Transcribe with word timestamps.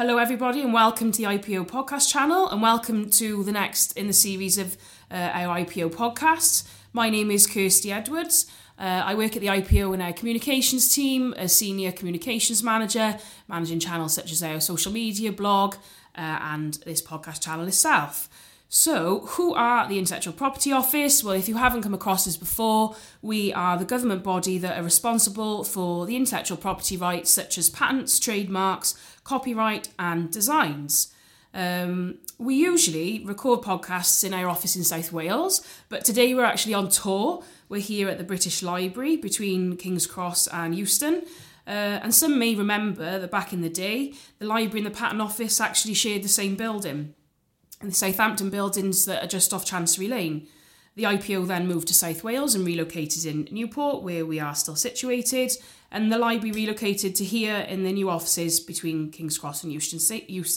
Hello, 0.00 0.16
everybody, 0.16 0.62
and 0.62 0.72
welcome 0.72 1.12
to 1.12 1.18
the 1.18 1.24
IPO 1.24 1.68
podcast 1.68 2.10
channel, 2.10 2.48
and 2.48 2.62
welcome 2.62 3.10
to 3.10 3.44
the 3.44 3.52
next 3.52 3.92
in 3.98 4.06
the 4.06 4.14
series 4.14 4.56
of 4.56 4.78
uh, 5.10 5.14
our 5.14 5.58
IPO 5.58 5.92
podcasts. 5.92 6.66
My 6.94 7.10
name 7.10 7.30
is 7.30 7.46
Kirsty 7.46 7.92
Edwards. 7.92 8.46
Uh, 8.78 9.02
I 9.04 9.14
work 9.14 9.36
at 9.36 9.42
the 9.42 9.48
IPO 9.48 9.92
in 9.92 10.00
our 10.00 10.14
communications 10.14 10.88
team 10.94 11.34
a 11.36 11.50
senior 11.50 11.92
communications 11.92 12.62
manager, 12.62 13.18
managing 13.46 13.78
channels 13.78 14.14
such 14.14 14.32
as 14.32 14.42
our 14.42 14.58
social 14.58 14.90
media, 14.90 15.32
blog, 15.32 15.74
uh, 16.16 16.38
and 16.40 16.78
this 16.86 17.02
podcast 17.02 17.42
channel 17.42 17.66
itself. 17.66 18.30
So, 18.72 19.26
who 19.30 19.52
are 19.52 19.88
the 19.88 19.98
Intellectual 19.98 20.32
Property 20.32 20.70
Office? 20.70 21.24
Well, 21.24 21.34
if 21.34 21.48
you 21.48 21.56
haven't 21.56 21.82
come 21.82 21.92
across 21.92 22.28
us 22.28 22.36
before, 22.36 22.94
we 23.20 23.52
are 23.52 23.76
the 23.76 23.84
government 23.84 24.22
body 24.22 24.58
that 24.58 24.78
are 24.78 24.84
responsible 24.84 25.64
for 25.64 26.06
the 26.06 26.14
intellectual 26.14 26.56
property 26.56 26.96
rights 26.96 27.32
such 27.32 27.58
as 27.58 27.68
patents, 27.68 28.20
trademarks, 28.20 28.94
copyright, 29.24 29.88
and 29.98 30.30
designs. 30.30 31.12
Um, 31.52 32.18
we 32.38 32.54
usually 32.54 33.24
record 33.24 33.62
podcasts 33.62 34.22
in 34.22 34.32
our 34.32 34.48
office 34.48 34.76
in 34.76 34.84
South 34.84 35.10
Wales, 35.10 35.66
but 35.88 36.04
today 36.04 36.32
we're 36.32 36.44
actually 36.44 36.74
on 36.74 36.90
tour. 36.90 37.42
We're 37.68 37.80
here 37.80 38.08
at 38.08 38.18
the 38.18 38.24
British 38.24 38.62
Library 38.62 39.16
between 39.16 39.78
King's 39.78 40.06
Cross 40.06 40.46
and 40.46 40.76
Euston. 40.76 41.24
Uh, 41.66 41.98
and 42.04 42.14
some 42.14 42.38
may 42.38 42.54
remember 42.54 43.18
that 43.18 43.32
back 43.32 43.52
in 43.52 43.62
the 43.62 43.68
day, 43.68 44.14
the 44.38 44.46
library 44.46 44.86
and 44.86 44.94
the 44.94 44.96
patent 44.96 45.20
office 45.20 45.60
actually 45.60 45.94
shared 45.94 46.22
the 46.22 46.28
same 46.28 46.54
building 46.54 47.16
the 47.88 47.92
Southampton 47.92 48.50
buildings 48.50 49.06
that 49.06 49.24
are 49.24 49.28
just 49.28 49.54
off 49.54 49.64
Chancery 49.64 50.06
Lane. 50.06 50.46
The 50.96 51.04
IPO 51.04 51.46
then 51.46 51.66
moved 51.66 51.88
to 51.88 51.94
South 51.94 52.22
Wales 52.22 52.54
and 52.54 52.66
relocated 52.66 53.24
in 53.24 53.48
Newport, 53.50 54.02
where 54.02 54.26
we 54.26 54.38
are 54.38 54.54
still 54.54 54.76
situated, 54.76 55.52
and 55.90 56.12
the 56.12 56.18
library 56.18 56.52
relocated 56.52 57.14
to 57.14 57.24
here 57.24 57.56
in 57.56 57.84
the 57.84 57.92
new 57.92 58.10
offices 58.10 58.60
between 58.60 59.10
King's 59.10 59.38
Cross 59.38 59.64
and 59.64 59.72
Euston, 59.72 59.98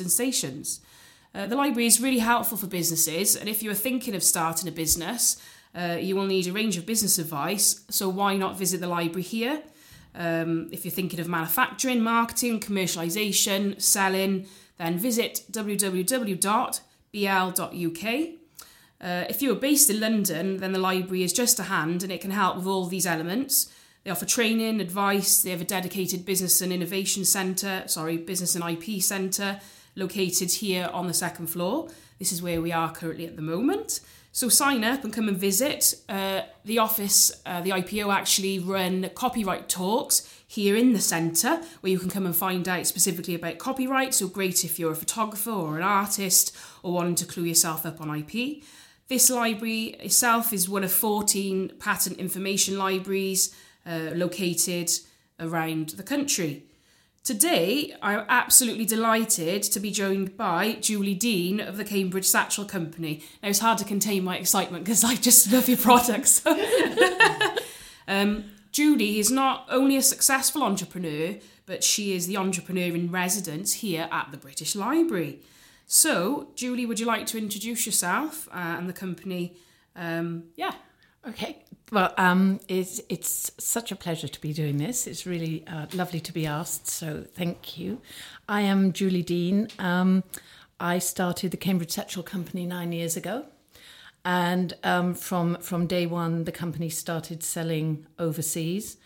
stations. 0.10 0.82
Uh, 1.34 1.48
the 1.48 1.56
library 1.56 1.86
is 1.86 2.02
really 2.02 2.20
helpful 2.20 2.58
for 2.58 2.68
businesses, 2.68 3.38
and 3.38 3.48
if 3.48 3.64
you 3.64 3.72
are 3.72 3.76
thinking 3.76 4.16
of 4.16 4.24
starting 4.24 4.68
a 4.68 4.72
business, 4.72 5.42
uh, 5.76 5.98
you 6.00 6.16
will 6.16 6.26
need 6.26 6.48
a 6.48 6.52
range 6.52 6.78
of 6.78 6.86
business 6.86 7.18
advice, 7.18 7.86
so 7.90 8.10
why 8.10 8.36
not 8.36 8.58
visit 8.58 8.82
the 8.82 8.88
library 8.88 9.24
here? 9.24 9.64
Um, 10.14 10.68
if 10.74 10.84
you're 10.84 10.92
thinking 10.92 11.22
of 11.22 11.30
manufacturing, 11.30 12.02
marketing, 12.02 12.60
commercialisation, 12.60 13.82
selling, 13.82 14.46
then 14.78 14.98
visit 14.98 15.44
www 15.52 16.80
bl.uk. 17.14 18.04
Uh, 19.00 19.26
if 19.30 19.42
you 19.42 19.52
are 19.52 19.56
based 19.56 19.90
in 19.90 20.00
London, 20.00 20.58
then 20.58 20.72
the 20.72 20.80
library 20.80 21.24
is 21.24 21.34
just 21.34 21.60
a 21.60 21.64
hand 21.64 22.04
and 22.04 22.12
it 22.12 22.22
can 22.22 22.32
help 22.32 22.58
with 22.58 22.66
all 22.66 22.86
these 22.86 23.06
elements. 23.06 23.72
They 24.04 24.12
offer 24.12 24.26
training, 24.26 24.82
advice, 24.82 25.42
they 25.44 25.52
have 25.52 25.62
a 25.62 25.66
dedicated 25.66 26.26
business 26.26 26.62
and 26.62 26.74
innovation 26.74 27.24
centre, 27.24 27.84
sorry, 27.88 28.18
business 28.18 28.56
and 28.56 28.64
IP 28.64 29.02
centre 29.02 29.62
located 29.96 30.52
here 30.52 30.90
on 30.92 31.08
the 31.08 31.14
second 31.14 31.48
floor. 31.48 31.90
This 32.20 32.32
is 32.32 32.42
where 32.42 32.62
we 32.62 32.72
are 32.72 32.92
currently 32.92 33.26
at 33.26 33.36
the 33.36 33.42
moment. 33.42 34.02
So 34.32 34.50
sign 34.50 34.84
up 34.84 35.04
and 35.04 35.14
come 35.14 35.28
and 35.28 35.38
visit. 35.38 35.94
Uh, 36.10 36.42
the 36.66 36.80
office, 36.80 37.32
uh, 37.46 37.62
the 37.62 37.70
IPO 37.70 38.12
actually 38.12 38.58
run 38.58 39.12
copyright 39.14 39.70
talks 39.70 40.28
here 40.48 40.76
in 40.76 40.94
the 40.94 41.00
centre 41.00 41.62
where 41.82 41.92
you 41.92 42.00
can 42.00 42.10
come 42.10 42.26
and 42.26 42.36
find 42.36 42.68
out 42.68 42.88
specifically 42.88 43.36
about 43.36 43.60
copyright. 43.60 44.14
So 44.14 44.28
great 44.28 44.66
if 44.66 44.80
you're 44.80 44.92
a 44.92 44.96
photographer 44.96 45.52
or 45.52 45.78
an 45.78 45.84
artist 45.84 46.56
or 46.84 46.94
wanting 46.94 47.16
to 47.16 47.26
clue 47.26 47.44
yourself 47.44 47.86
up 47.86 48.00
on 48.00 48.16
IP. 48.16 48.64
This 49.08 49.30
library 49.30 49.96
itself 50.00 50.54
is 50.54 50.70
one 50.70 50.84
of 50.84 50.92
14 50.92 51.74
patent 51.80 52.20
information 52.20 52.78
libraries 52.78 53.56
uh, 53.86 54.12
located 54.14 54.92
around 55.40 55.90
the 55.90 56.04
country. 56.04 56.64
Today, 57.24 57.96
I'm 58.02 58.26
absolutely 58.28 58.86
delighted 58.86 59.64
to 59.64 59.80
be 59.80 59.92
joined 59.92 60.36
by 60.36 60.74
Julie 60.74 61.16
Deane 61.16 61.62
of 61.62 61.78
the 61.78 61.86
Cambridge 61.86 62.26
Satchel 62.26 62.66
Company. 62.66 63.24
Now, 63.42 63.50
it's 63.50 63.60
hard 63.60 63.78
to 63.78 63.86
contain 63.86 64.26
my 64.26 64.38
excitement 64.38 64.84
because 64.84 65.06
I 65.06 65.16
just 65.16 65.52
love 65.52 65.70
your 65.70 65.78
products. 65.78 66.46
um, 68.10 68.44
Julie 68.74 69.20
is 69.20 69.32
not 69.32 69.66
only 69.70 69.96
a 69.96 70.02
successful 70.02 70.64
entrepreneur, 70.64 71.38
but 71.66 71.82
she 71.82 72.14
is 72.14 72.28
the 72.28 72.36
entrepreneur 72.36 72.94
in 72.94 73.10
residence 73.10 73.76
here 73.76 74.10
at 74.12 74.32
the 74.32 74.38
British 74.38 74.76
Library. 74.76 75.40
So, 75.94 76.48
Julie, 76.56 76.88
would 76.88 77.00
you 77.00 77.06
like 77.06 77.28
to 77.28 77.38
introduce 77.38 77.86
yourself 77.86 78.50
uh, 78.52 78.78
and 78.80 78.90
the 78.90 78.94
company? 78.94 79.54
Um, 79.96 80.46
yeah. 80.56 80.74
Okay. 81.30 81.64
Well, 81.92 82.12
um, 82.18 82.60
it's 82.68 83.00
it's 83.10 83.52
such 83.60 83.92
a 83.92 83.96
pleasure 83.96 84.28
to 84.28 84.42
be 84.42 84.54
doing 84.54 84.78
this. 84.78 85.06
It's 85.06 85.28
really 85.28 85.64
uh, 85.68 85.86
lovely 85.94 86.20
to 86.22 86.34
be 86.34 86.48
asked. 86.48 86.88
So, 86.88 87.28
thank 87.36 87.78
you. 87.78 88.02
I 88.50 88.62
am 88.62 88.92
Julie 88.92 89.22
Deane. 89.22 89.68
Um, 89.78 90.24
I 90.80 90.98
started 90.98 91.52
the 91.52 91.58
Cambridge 91.58 91.92
Satchel 91.92 92.24
Company 92.24 92.66
nine 92.66 92.92
years 92.92 93.16
ago. 93.16 93.46
And 94.26 94.74
um, 94.84 95.14
from 95.14 95.58
from 95.58 95.86
day 95.86 96.08
one, 96.08 96.46
the 96.46 96.52
company 96.52 96.90
started 96.90 97.44
selling 97.44 98.08
overseas, 98.18 98.98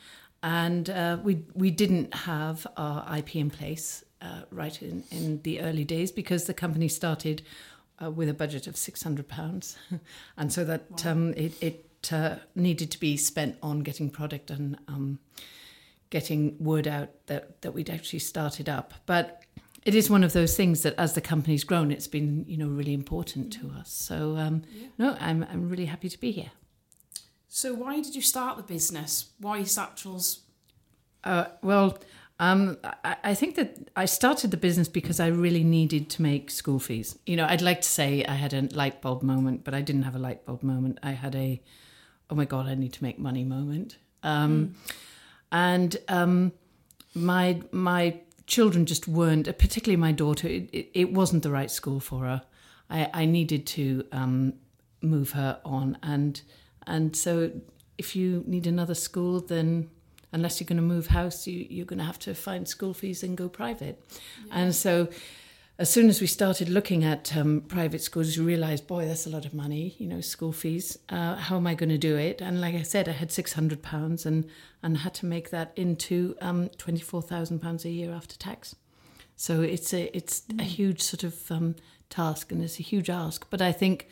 and 0.42 0.90
uh, 0.90 1.18
we 1.22 1.44
we 1.54 1.70
didn't 1.70 2.14
have 2.14 2.66
our 2.78 3.18
IP 3.18 3.36
in 3.36 3.50
place 3.50 4.06
uh, 4.22 4.42
right 4.52 4.82
in, 4.82 5.04
in 5.12 5.42
the 5.44 5.62
early 5.62 5.84
days 5.84 6.12
because 6.12 6.46
the 6.46 6.54
company 6.54 6.88
started 6.88 7.42
uh, 8.02 8.12
with 8.12 8.30
a 8.30 8.34
budget 8.34 8.68
of 8.68 8.78
six 8.78 9.04
hundred 9.04 9.28
pounds, 9.28 9.78
and 10.38 10.52
so 10.52 10.64
that 10.64 11.04
wow. 11.04 11.12
um, 11.12 11.34
it 11.34 11.62
it 11.62 12.10
uh, 12.12 12.36
needed 12.56 12.92
to 12.92 13.00
be 13.00 13.18
spent 13.18 13.58
on 13.62 13.80
getting 13.80 14.10
product 14.10 14.52
and 14.52 14.78
um, 14.88 15.20
getting 16.10 16.56
word 16.60 16.88
out 16.88 17.10
that 17.28 17.62
that 17.62 17.74
we'd 17.74 17.90
actually 17.90 18.20
started 18.20 18.70
up, 18.70 18.94
but 19.06 19.44
it 19.88 19.96
is 19.96 20.10
one 20.10 20.24
of 20.24 20.34
those 20.34 20.56
things 20.56 20.84
that 20.84 20.94
as 20.98 21.14
the 21.14 21.22
company's 21.22 21.64
grown, 21.64 21.92
it's 21.92 22.08
been 22.08 22.44
you 22.48 22.58
know 22.58 22.68
really 22.68 22.94
important 22.94 23.54
to 23.54 23.72
us. 23.80 23.92
So 23.92 24.36
um, 24.36 24.64
yeah. 24.72 24.88
no, 24.98 25.18
I'm 25.20 25.44
I'm 25.50 25.70
really 25.70 25.86
happy 25.86 26.10
to 26.10 26.20
be 26.20 26.32
here. 26.32 26.52
So 27.48 27.74
why 27.74 28.02
did 28.02 28.14
you 28.14 28.22
start 28.22 28.58
the 28.58 28.64
business? 28.64 29.32
Why 29.40 29.64
satchels? 29.64 30.42
Uh, 31.24 31.46
well, 31.62 31.98
um, 32.40 32.78
I, 33.04 33.16
I, 33.24 33.34
think 33.34 33.56
that 33.56 33.90
I 33.96 34.06
started 34.06 34.52
the 34.52 34.58
business 34.58 34.88
because 34.88 35.20
I 35.20 35.28
really 35.28 35.64
needed 35.64 36.10
to 36.12 36.22
make 36.22 36.52
school 36.52 36.80
fees. 36.80 37.18
You 37.26 37.36
know, 37.36 37.46
I'd 37.46 37.62
like 37.62 37.82
to 37.82 37.90
say 37.90 38.24
I 38.26 38.34
had 38.34 38.54
a 38.54 38.62
light 38.74 39.02
bulb 39.02 39.24
moment, 39.24 39.64
but 39.64 39.74
I 39.74 39.82
didn't 39.82 40.04
have 40.04 40.16
a 40.16 40.20
light 40.20 40.46
bulb 40.46 40.62
moment. 40.62 41.00
I 41.02 41.12
had 41.12 41.36
a, 41.36 41.62
oh 42.30 42.36
my 42.36 42.46
god, 42.46 42.68
I 42.68 42.76
need 42.76 42.94
to 42.94 43.04
make 43.04 43.18
money 43.18 43.44
moment. 43.44 43.98
Um, 44.22 44.76
mm. 44.76 44.94
And 45.52 45.98
um, 46.10 46.52
my 47.16 47.62
my 47.72 48.20
children 48.48 48.86
just 48.86 49.08
weren't, 49.08 49.46
particularly 49.58 49.98
my 49.98 50.12
daughter, 50.12 50.48
it, 50.48 50.70
it, 50.72 50.90
it 50.94 51.14
wasn't 51.14 51.44
the 51.44 51.52
right 51.52 51.70
school 51.70 52.00
for 52.00 52.24
her. 52.24 52.42
I, 52.90 53.10
I 53.14 53.26
needed 53.26 53.68
to 53.68 54.06
um, 54.12 54.54
move 55.02 55.32
her 55.32 55.60
on. 55.64 55.98
And, 56.02 56.42
and 56.88 57.16
so 57.16 57.52
if 57.98 58.16
you 58.16 58.44
need 58.48 58.66
another 58.66 58.96
school, 58.96 59.42
then 59.42 59.90
unless 60.32 60.60
you're 60.60 60.68
going 60.68 60.78
to 60.78 60.84
move 60.84 61.08
house, 61.08 61.48
you, 61.48 61.66
you're 61.70 61.86
going 61.86 62.00
to 62.00 62.06
have 62.06 62.20
to 62.20 62.34
find 62.34 62.68
school 62.68 62.94
fees 62.94 63.24
and 63.24 63.38
go 63.38 63.50
private. 63.50 64.04
Yeah. 64.48 64.54
And 64.60 64.76
so 64.76 65.10
as 65.80 65.90
soon 65.92 66.10
as 66.10 66.20
we 66.22 66.28
started 66.28 66.70
looking 66.70 67.04
at 67.04 67.38
um, 67.38 67.62
private 67.62 68.02
schools, 68.02 68.38
we 68.38 68.44
realized, 68.44 68.88
boy, 68.88 69.06
that's 69.06 69.28
a 69.28 69.30
lot 69.30 69.46
of 69.46 69.54
money, 69.54 69.96
you 70.00 70.08
know, 70.08 70.22
school 70.22 70.52
fees. 70.52 70.98
Uh, 71.10 71.36
how 71.36 71.56
am 71.58 71.68
I 71.68 71.76
going 71.76 71.90
to 71.90 72.00
do 72.00 72.18
it? 72.18 72.42
And 72.42 72.60
like 72.60 72.74
I 72.74 72.82
said, 72.82 73.08
I 73.08 73.12
had 73.12 73.32
six 73.32 73.54
hundred 73.54 73.84
pounds, 73.84 74.26
and 74.26 74.46
and 74.82 74.98
had 74.98 75.14
to 75.16 75.28
make 75.28 75.52
that 75.52 75.72
into 75.76 76.36
um, 76.42 76.70
twenty 76.78 77.02
four 77.02 77.22
thousand 77.22 77.60
pounds 77.60 77.86
a 77.86 77.90
year 77.90 78.12
after 78.12 78.36
tax. 78.38 78.76
So 79.36 79.62
it's 79.62 79.94
a 79.94 80.16
it's 80.18 80.42
mm. 80.42 80.60
a 80.60 80.64
huge 80.64 81.02
sort 81.02 81.24
of 81.24 81.52
um, 81.52 81.76
task, 82.10 82.52
and 82.52 82.64
it's 82.64 82.80
a 82.80 82.84
huge 82.84 83.10
ask. 83.10 83.48
But 83.52 83.62
I 83.62 83.72
think 83.72 84.08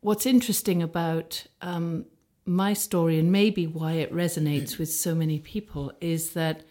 what's 0.00 0.24
interesting 0.24 0.82
about 0.82 1.46
um, 1.60 2.06
my 2.48 2.72
story, 2.72 3.18
and 3.18 3.30
maybe 3.30 3.66
why 3.66 3.92
it 3.92 4.12
resonates 4.12 4.78
with 4.78 4.90
so 4.90 5.14
many 5.14 5.38
people, 5.38 5.92
is 6.00 6.30
that 6.32 6.64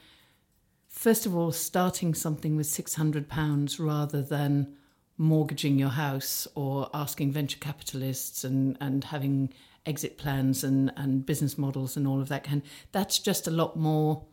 first 0.87 1.25
of 1.25 1.35
all, 1.35 1.51
starting 1.51 2.13
something 2.13 2.55
with 2.55 2.67
£600 2.67 3.79
rather 3.79 4.21
than 4.21 4.75
mortgaging 5.17 5.79
your 5.79 5.89
house 5.89 6.47
or 6.55 6.89
asking 6.93 7.31
venture 7.31 7.59
capitalists 7.59 8.43
and, 8.43 8.77
and 8.79 9.03
having 9.05 9.53
exit 9.85 10.17
plans 10.17 10.63
and, 10.63 10.91
and 10.97 11.25
business 11.25 11.57
models 11.57 11.97
and 11.97 12.07
all 12.07 12.21
of 12.21 12.27
that 12.27 12.43
kind 12.43 12.61
that's 12.91 13.17
just 13.17 13.47
a 13.47 13.51
lot 13.51 13.77
more 13.77 14.25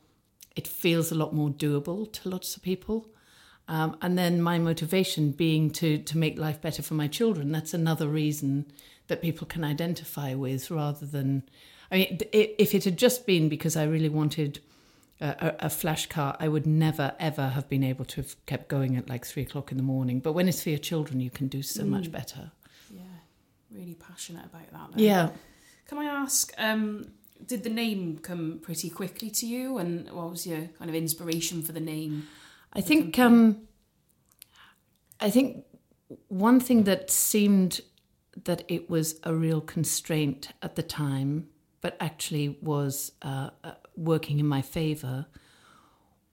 it 0.56 0.66
feels 0.66 1.10
a 1.10 1.14
lot 1.14 1.32
more 1.32 1.48
doable 1.48 2.12
to 2.12 2.28
lots 2.28 2.56
of 2.56 2.62
people. 2.62 3.08
Um, 3.66 3.96
and 4.02 4.16
then 4.16 4.42
my 4.42 4.58
motivation 4.58 5.30
being 5.30 5.70
to 5.70 5.98
to 5.98 6.18
make 6.18 6.38
life 6.38 6.60
better 6.60 6.82
for 6.82 6.94
my 6.94 7.08
children 7.08 7.50
that's 7.50 7.72
another 7.72 8.06
reason 8.06 8.66
that 9.08 9.22
people 9.22 9.46
can 9.46 9.64
identify 9.64 10.34
with 10.34 10.70
rather 10.70 11.06
than 11.06 11.42
i 11.90 11.96
mean 11.96 12.18
if 12.32 12.74
it 12.74 12.84
had 12.84 12.96
just 12.96 13.26
been 13.26 13.48
because 13.48 13.76
i 13.76 13.84
really 13.84 14.08
wanted 14.08 14.60
a, 15.20 15.54
a, 15.60 15.70
flash 15.70 16.06
car, 16.06 16.36
I 16.40 16.48
would 16.48 16.66
never 16.66 17.14
ever 17.18 17.48
have 17.48 17.68
been 17.68 17.84
able 17.84 18.04
to 18.06 18.16
have 18.16 18.46
kept 18.46 18.68
going 18.68 18.96
at 18.96 19.08
like 19.08 19.24
three 19.24 19.42
o'clock 19.42 19.70
in 19.70 19.76
the 19.76 19.82
morning. 19.82 20.20
But 20.20 20.32
when 20.32 20.48
it's 20.48 20.62
for 20.62 20.70
your 20.70 20.78
children, 20.78 21.20
you 21.20 21.30
can 21.30 21.48
do 21.48 21.62
so 21.62 21.82
mm. 21.82 21.88
much 21.88 22.10
better. 22.10 22.50
Yeah, 22.90 23.02
really 23.70 23.94
passionate 23.94 24.44
about 24.46 24.70
that. 24.72 24.96
Then. 24.96 25.04
Yeah. 25.04 25.30
Can 25.86 25.98
I 25.98 26.04
ask? 26.04 26.52
Um, 26.58 27.12
did 27.46 27.62
the 27.62 27.70
name 27.70 28.18
come 28.18 28.60
pretty 28.62 28.90
quickly 28.90 29.30
to 29.30 29.46
you, 29.46 29.78
and 29.78 30.10
what 30.10 30.30
was 30.30 30.46
your 30.46 30.68
kind 30.78 30.88
of 30.88 30.94
inspiration 30.94 31.62
for 31.62 31.72
the 31.72 31.80
name? 31.80 32.26
I 32.72 32.80
think 32.80 33.18
um, 33.18 33.62
I 35.20 35.30
think 35.30 35.64
one 36.28 36.58
thing 36.58 36.84
that 36.84 37.10
seemed 37.10 37.80
that 38.44 38.64
it 38.68 38.90
was 38.90 39.20
a 39.22 39.34
real 39.34 39.60
constraint 39.60 40.48
at 40.62 40.76
the 40.76 40.82
time, 40.82 41.48
but 41.80 41.96
actually 42.00 42.58
was 42.60 43.12
uh, 43.22 43.50
uh, 43.62 43.72
working 43.96 44.40
in 44.40 44.46
my 44.46 44.62
favor, 44.62 45.26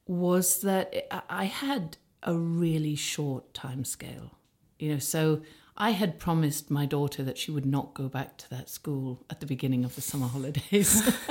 was 0.07 0.61
that 0.61 1.07
I 1.29 1.45
had 1.45 1.97
a 2.23 2.35
really 2.35 2.95
short 2.95 3.53
time 3.53 3.85
scale. 3.85 4.37
You 4.79 4.93
know, 4.93 4.99
so 4.99 5.41
I 5.77 5.91
had 5.91 6.19
promised 6.19 6.69
my 6.69 6.85
daughter 6.85 7.23
that 7.23 7.37
she 7.37 7.51
would 7.51 7.65
not 7.65 7.93
go 7.93 8.09
back 8.09 8.37
to 8.37 8.49
that 8.49 8.69
school 8.69 9.25
at 9.29 9.39
the 9.39 9.45
beginning 9.45 9.85
of 9.85 9.95
the 9.95 10.01
summer 10.01 10.27
holidays. 10.27 11.01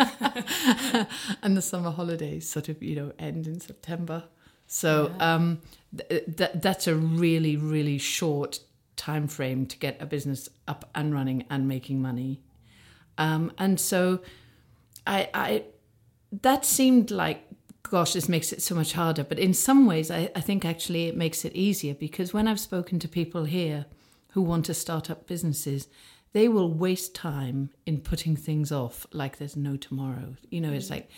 and 1.43 1.57
the 1.57 1.63
summer 1.63 1.91
holidays 1.91 2.49
sort 2.49 2.69
of, 2.69 2.83
you 2.83 2.97
know, 2.97 3.13
end 3.19 3.47
in 3.47 3.61
September. 3.61 4.25
So 4.67 5.13
yeah. 5.17 5.35
um, 5.35 5.63
th- 5.97 6.37
th- 6.37 6.51
that's 6.55 6.87
a 6.87 6.95
really, 6.95 7.57
really 7.57 7.99
short 7.99 8.61
time 8.97 9.27
frame 9.27 9.67
to 9.67 9.79
get 9.79 10.01
a 10.01 10.07
business 10.07 10.49
up 10.69 10.89
and 10.95 11.15
running 11.15 11.45
and 11.51 11.67
making 11.67 12.01
money. 12.03 12.43
Um, 13.19 13.53
and 13.59 13.79
so 13.79 14.21
I, 15.07 15.29
I 15.35 15.65
that 16.43 16.65
seemed 16.65 17.11
like 17.11 17.47
gosh, 17.83 18.13
this 18.13 18.29
makes 18.29 18.53
it 18.53 18.63
so 18.63 18.75
much 18.75 18.93
harder. 18.93 19.25
But 19.25 19.39
in 19.39 19.53
some 19.53 19.87
ways, 19.87 20.11
I, 20.11 20.31
I 20.37 20.41
think 20.41 20.65
actually 20.65 21.09
it 21.09 21.17
makes 21.17 21.45
it 21.45 21.55
easier 21.55 21.95
because 21.95 22.33
when 22.33 22.47
I've 22.47 22.61
spoken 22.61 22.99
to 23.01 23.09
people 23.09 23.45
here 23.45 23.87
who 24.31 24.43
want 24.43 24.67
to 24.67 24.75
start 24.75 25.11
up 25.11 25.27
businesses, 25.27 25.89
they 26.33 26.49
will 26.49 26.73
waste 26.73 27.15
time 27.15 27.71
in 27.87 28.01
putting 28.01 28.37
things 28.37 28.71
off 28.71 29.07
like 29.13 29.39
there's 29.39 29.57
no 29.57 29.77
tomorrow. 29.77 30.37
You 30.51 30.61
know, 30.61 30.73
it's 30.73 30.87
mm. 30.87 30.91
like 30.91 31.11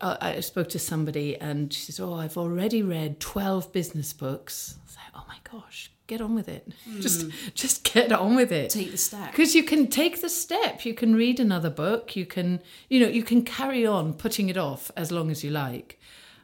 uh, 0.00 0.16
I 0.20 0.40
spoke 0.40 0.68
to 0.70 0.78
somebody 0.78 1.36
and 1.36 1.72
she 1.72 1.82
says, 1.82 2.00
Oh, 2.00 2.14
I've 2.14 2.38
already 2.38 2.82
read 2.82 3.20
12 3.20 3.72
business 3.72 4.12
books. 4.12 4.76
I 4.78 4.84
was 4.84 4.96
like, 4.96 5.22
Oh 5.22 5.24
my 5.28 5.60
gosh, 5.60 5.92
get 6.08 6.20
on 6.20 6.34
with 6.34 6.48
it. 6.48 6.72
Mm. 6.88 7.00
Just 7.02 7.26
just 7.54 7.84
get 7.84 8.10
on 8.10 8.34
with 8.34 8.50
it. 8.50 8.70
Take 8.70 8.90
the 8.90 8.98
step. 8.98 9.30
Because 9.30 9.54
you 9.54 9.62
can 9.62 9.86
take 9.86 10.20
the 10.20 10.28
step. 10.28 10.84
You 10.84 10.94
can 10.94 11.14
read 11.14 11.38
another 11.38 11.70
book. 11.70 12.16
You 12.16 12.26
can, 12.26 12.60
you 12.88 12.98
know, 12.98 13.08
you 13.08 13.22
can 13.22 13.42
carry 13.42 13.86
on 13.86 14.14
putting 14.14 14.48
it 14.48 14.56
off 14.56 14.90
as 14.96 15.12
long 15.12 15.30
as 15.30 15.44
you 15.44 15.50
like. 15.50 16.00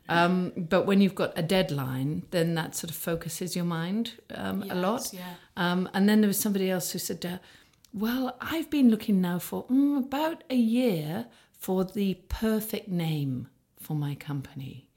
Um, 0.09 0.53
but 0.55 0.85
when 0.85 1.01
you've 1.01 1.15
got 1.15 1.33
a 1.37 1.43
deadline, 1.43 2.25
then 2.31 2.55
that 2.55 2.77
sort 2.77 2.91
of 2.91 2.97
focuses 2.97 3.57
your 3.57 3.65
mind 3.65 4.13
um, 4.35 4.63
yes, 4.63 4.71
a 4.71 4.75
lot. 4.75 5.13
Yeah. 5.13 5.35
Um, 5.57 5.89
and 5.95 6.09
then 6.09 6.21
there 6.21 6.29
was 6.29 6.39
somebody 6.39 6.71
else 6.71 6.93
who 6.93 6.99
said, 6.99 7.25
uh, 7.25 7.39
Well, 7.93 8.37
I've 8.41 8.69
been 8.71 8.91
looking 8.91 9.21
now 9.21 9.39
for 9.39 9.65
mm, 9.65 9.99
about 9.99 10.45
a 10.51 10.57
year 10.57 11.27
for 11.59 11.85
the 11.85 12.15
perfect 12.29 12.89
name 12.89 13.49
for 13.81 13.95
my 13.95 14.15
company. 14.15 14.89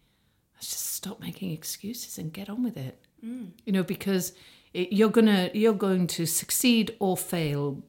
Let's 0.56 0.72
just 0.72 0.88
stop 0.88 1.22
making 1.22 1.52
excuses 1.52 2.18
and 2.18 2.34
get 2.34 2.50
on 2.50 2.64
with 2.64 2.76
it. 2.76 3.00
Mm. 3.24 3.52
You 3.66 3.74
know, 3.74 3.84
because 3.84 4.34
you're 4.74 5.10
gonna 5.10 5.50
you're 5.54 5.74
going 5.74 6.08
to 6.08 6.26
succeed 6.26 6.96
or 7.00 7.18
fail 7.18 7.84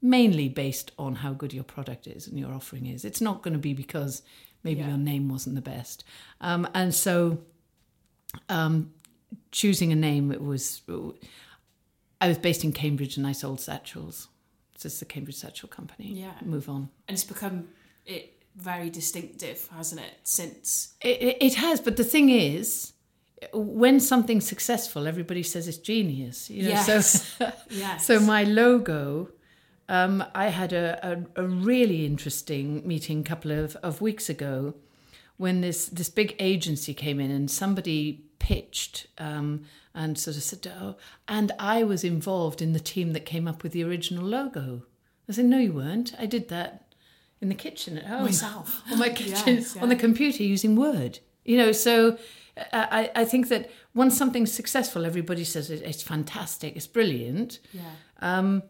mainly 0.00 0.48
based 0.48 0.92
on 0.98 1.16
how 1.16 1.32
good 1.32 1.52
your 1.52 1.64
product 1.64 2.06
is 2.06 2.26
and 2.26 2.38
your 2.38 2.52
offering 2.52 2.86
is. 2.86 3.04
It's 3.04 3.20
not 3.20 3.42
going 3.42 3.54
to 3.54 3.58
be 3.58 3.74
because 3.74 4.22
maybe 4.62 4.80
yeah. 4.80 4.88
your 4.88 4.98
name 4.98 5.28
wasn't 5.28 5.56
the 5.56 5.62
best. 5.62 6.04
Um, 6.40 6.68
and 6.74 6.94
so, 6.94 7.38
um, 8.48 8.92
choosing 9.50 9.92
a 9.92 9.96
name 9.96 10.30
it 10.30 10.42
was. 10.42 10.82
I 12.20 12.28
was 12.28 12.38
based 12.38 12.64
in 12.64 12.72
Cambridge 12.72 13.16
and 13.16 13.26
I 13.26 13.32
sold 13.32 13.60
satchels. 13.60 14.28
So 14.76 14.86
it's 14.86 15.00
the 15.00 15.04
Cambridge 15.04 15.36
Satchel 15.36 15.68
Company. 15.68 16.12
Yeah. 16.12 16.34
Move 16.44 16.68
on. 16.68 16.88
And 17.08 17.14
it's 17.14 17.24
become 17.24 17.68
it 18.06 18.42
very 18.56 18.90
distinctive, 18.90 19.68
hasn't 19.74 20.00
it? 20.00 20.14
Since 20.22 20.94
it, 21.00 21.20
it, 21.20 21.36
it 21.40 21.54
has, 21.54 21.80
but 21.80 21.96
the 21.96 22.04
thing 22.04 22.30
is, 22.30 22.92
when 23.52 24.00
something's 24.00 24.46
successful, 24.46 25.06
everybody 25.06 25.42
says 25.42 25.68
it's 25.68 25.78
genius. 25.78 26.50
You 26.50 26.64
know, 26.64 26.68
yes. 26.70 27.36
so 27.36 27.52
yes. 27.70 28.06
so 28.06 28.20
my 28.20 28.44
logo. 28.44 29.30
Um, 29.90 30.22
I 30.34 30.48
had 30.48 30.74
a, 30.74 31.24
a, 31.36 31.42
a, 31.42 31.46
really 31.46 32.04
interesting 32.04 32.86
meeting 32.86 33.20
a 33.20 33.22
couple 33.22 33.52
of, 33.52 33.74
of 33.76 34.02
weeks 34.02 34.28
ago 34.28 34.74
when 35.38 35.62
this 35.62 35.86
this 35.86 36.10
big 36.10 36.36
agency 36.38 36.92
came 36.92 37.18
in 37.18 37.30
and 37.30 37.50
somebody 37.50 38.26
pitched 38.38 39.06
um, 39.16 39.64
and 39.94 40.18
sort 40.18 40.36
of 40.36 40.42
said, 40.42 40.70
"Oh," 40.78 40.96
and 41.26 41.52
I 41.58 41.84
was 41.84 42.04
involved 42.04 42.60
in 42.60 42.74
the 42.74 42.80
team 42.80 43.14
that 43.14 43.24
came 43.24 43.48
up 43.48 43.62
with 43.62 43.72
the 43.72 43.82
original 43.82 44.24
logo. 44.24 44.82
I 45.26 45.32
said, 45.32 45.46
"No, 45.46 45.58
you 45.58 45.72
weren't. 45.72 46.12
I 46.18 46.26
did 46.26 46.48
that 46.48 46.92
in 47.40 47.48
the 47.48 47.54
kitchen 47.54 47.96
at 47.96 48.04
home 48.04 48.24
myself 48.24 48.82
on 48.90 48.98
my 48.98 49.08
kitchen 49.08 49.56
yes, 49.56 49.74
yeah. 49.74 49.82
on 49.82 49.88
the 49.88 49.96
computer 49.96 50.42
using 50.42 50.76
Word." 50.76 51.20
You 51.46 51.56
know, 51.56 51.72
so 51.72 52.18
I, 52.72 53.10
I 53.14 53.24
think 53.24 53.48
that 53.48 53.70
once 53.94 54.16
something's 54.16 54.52
successful, 54.52 55.04
everybody 55.04 55.44
says 55.44 55.70
it, 55.70 55.82
it's 55.82 56.02
fantastic, 56.02 56.76
it's 56.76 56.86
brilliant. 56.86 57.60
Yeah. 57.72 57.90
Um, 58.20 58.62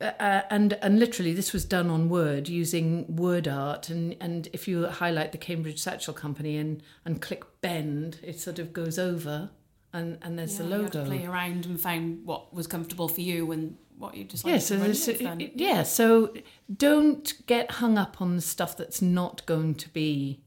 uh, 0.00 0.42
and 0.48 0.72
and 0.80 0.98
literally, 0.98 1.34
this 1.34 1.52
was 1.52 1.64
done 1.66 1.90
on 1.90 2.08
Word 2.08 2.48
using 2.48 3.16
Word 3.16 3.46
art, 3.46 3.90
and 3.90 4.16
and 4.18 4.48
if 4.52 4.66
you 4.66 4.86
highlight 4.86 5.32
the 5.32 5.38
Cambridge 5.38 5.78
Satchel 5.78 6.14
Company 6.14 6.56
and 6.56 6.82
and 7.04 7.20
click 7.20 7.44
bend, 7.60 8.18
it 8.22 8.40
sort 8.40 8.58
of 8.58 8.72
goes 8.72 8.98
over, 8.98 9.50
and 9.92 10.16
and 10.22 10.38
there's 10.38 10.58
yeah, 10.58 10.64
the 10.64 10.70
logo. 10.70 10.78
You 10.78 10.84
had 10.84 10.92
to 10.92 11.04
play 11.04 11.26
around 11.26 11.66
and 11.66 11.78
find 11.78 12.24
what 12.24 12.54
was 12.54 12.66
comfortable 12.66 13.08
for 13.08 13.20
you 13.20 13.52
and 13.52 13.76
what 13.98 14.16
you 14.16 14.24
just 14.24 14.46
yeah, 14.46 14.56
so, 14.56 14.92
so 14.94 15.12
yeah, 15.54 15.82
so 15.82 16.32
don't 16.74 17.34
get 17.46 17.70
hung 17.72 17.98
up 17.98 18.22
on 18.22 18.36
the 18.36 18.42
stuff 18.42 18.78
that's 18.78 19.02
not 19.02 19.44
going 19.44 19.74
to 19.74 19.90
be 19.90 20.40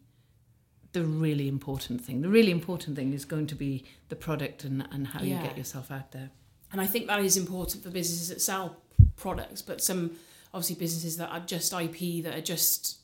the 0.93 1.03
really 1.03 1.47
important 1.47 2.01
thing. 2.01 2.21
The 2.21 2.29
really 2.29 2.51
important 2.51 2.95
thing 2.95 3.13
is 3.13 3.25
going 3.25 3.47
to 3.47 3.55
be 3.55 3.83
the 4.09 4.15
product 4.15 4.63
and, 4.63 4.87
and 4.91 5.07
how 5.07 5.21
yeah. 5.21 5.41
you 5.41 5.47
get 5.47 5.57
yourself 5.57 5.91
out 5.91 6.11
there. 6.11 6.29
And 6.71 6.79
I 6.79 6.87
think 6.87 7.07
that 7.07 7.19
is 7.19 7.35
important 7.37 7.83
for 7.83 7.89
businesses 7.89 8.29
that 8.29 8.41
sell 8.41 8.77
products, 9.15 9.61
but 9.61 9.81
some 9.81 10.11
obviously 10.53 10.75
businesses 10.75 11.17
that 11.17 11.29
are 11.29 11.39
just 11.39 11.73
IP 11.73 12.23
that 12.23 12.35
are 12.35 12.41
just 12.41 12.99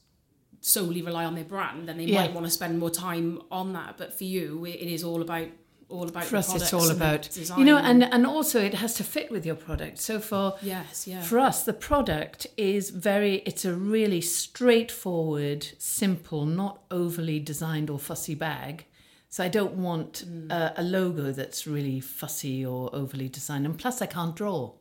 solely 0.62 1.02
rely 1.02 1.26
on 1.26 1.36
their 1.36 1.44
brand, 1.44 1.88
then 1.88 1.98
they 1.98 2.06
yeah. 2.06 2.22
might 2.22 2.34
want 2.34 2.46
to 2.46 2.52
spend 2.52 2.80
more 2.80 2.90
time 2.90 3.42
on 3.52 3.74
that. 3.74 3.96
But 3.98 4.14
for 4.14 4.24
you, 4.24 4.66
it 4.66 4.76
is 4.76 5.04
all 5.04 5.22
about 5.22 5.48
all 5.90 6.08
about 6.08 6.24
for 6.24 6.38
us 6.38 6.56
it's 6.56 6.74
all 6.74 6.90
about 6.92 7.36
you 7.58 7.66
know 7.66 7.78
and 7.78 8.04
and 8.04 8.26
also 8.26 8.62
it 8.62 8.76
has 8.76 8.94
to 8.94 9.04
fit 9.04 9.32
with 9.32 9.46
your 9.46 9.56
product. 9.56 9.98
So 10.00 10.20
for 10.20 10.56
yes 10.62 11.08
yeah. 11.08 11.22
for 11.22 11.40
us 11.40 11.64
the 11.64 11.74
product 11.74 12.48
is 12.58 12.92
very 12.92 13.38
it's 13.46 13.66
a 13.66 13.74
really 13.74 14.22
straightforward 14.22 15.68
simple 15.78 16.46
not 16.46 16.82
overly 16.92 17.40
designed 17.40 17.90
or 17.90 18.00
fussy 18.00 18.36
bag. 18.36 18.86
So 19.30 19.44
i 19.44 19.48
don't 19.48 19.74
want 19.74 20.26
mm. 20.28 20.52
a, 20.52 20.74
a 20.78 20.84
logo 20.84 21.32
that's 21.32 21.68
really 21.68 22.00
fussy 22.00 22.66
or 22.66 22.94
overly 22.94 23.28
designed. 23.28 23.66
And 23.66 23.78
plus 23.78 24.02
i 24.02 24.06
can't 24.06 24.36
draw. 24.36 24.74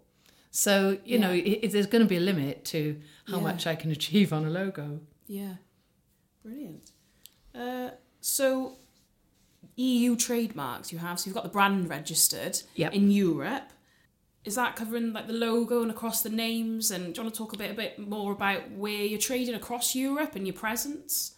So 0.50 0.98
you 1.04 1.18
yeah. 1.18 1.20
know 1.20 1.32
it, 1.32 1.72
there's 1.72 1.86
going 1.86 2.04
to 2.04 2.08
be 2.08 2.16
a 2.18 2.20
limit 2.20 2.64
to 2.66 3.00
how 3.26 3.38
yeah. 3.38 3.42
much 3.42 3.66
i 3.66 3.74
can 3.74 3.90
achieve 3.98 4.32
on 4.32 4.44
a 4.44 4.50
logo. 4.50 5.00
Yeah. 5.26 5.54
Brilliant. 6.42 6.92
Uh, 7.54 7.90
so 8.20 8.76
EU 9.78 10.16
trademarks 10.16 10.92
you 10.92 10.98
have. 10.98 11.20
So 11.20 11.28
you've 11.28 11.34
got 11.34 11.44
the 11.44 11.50
brand 11.50 11.88
registered 11.88 12.60
yep. 12.74 12.92
in 12.92 13.10
Europe. 13.10 13.70
Is 14.44 14.56
that 14.56 14.76
covering 14.76 15.12
like 15.12 15.26
the 15.26 15.32
logo 15.32 15.82
and 15.82 15.90
across 15.90 16.22
the 16.22 16.30
names? 16.30 16.90
And 16.90 17.14
do 17.14 17.20
you 17.20 17.24
want 17.24 17.34
to 17.34 17.38
talk 17.38 17.52
a 17.52 17.58
bit 17.58 17.70
a 17.70 17.74
bit 17.74 17.98
more 17.98 18.32
about 18.32 18.70
where 18.72 19.04
you're 19.04 19.18
trading 19.18 19.54
across 19.54 19.94
Europe 19.94 20.34
and 20.34 20.46
your 20.46 20.54
presence? 20.54 21.34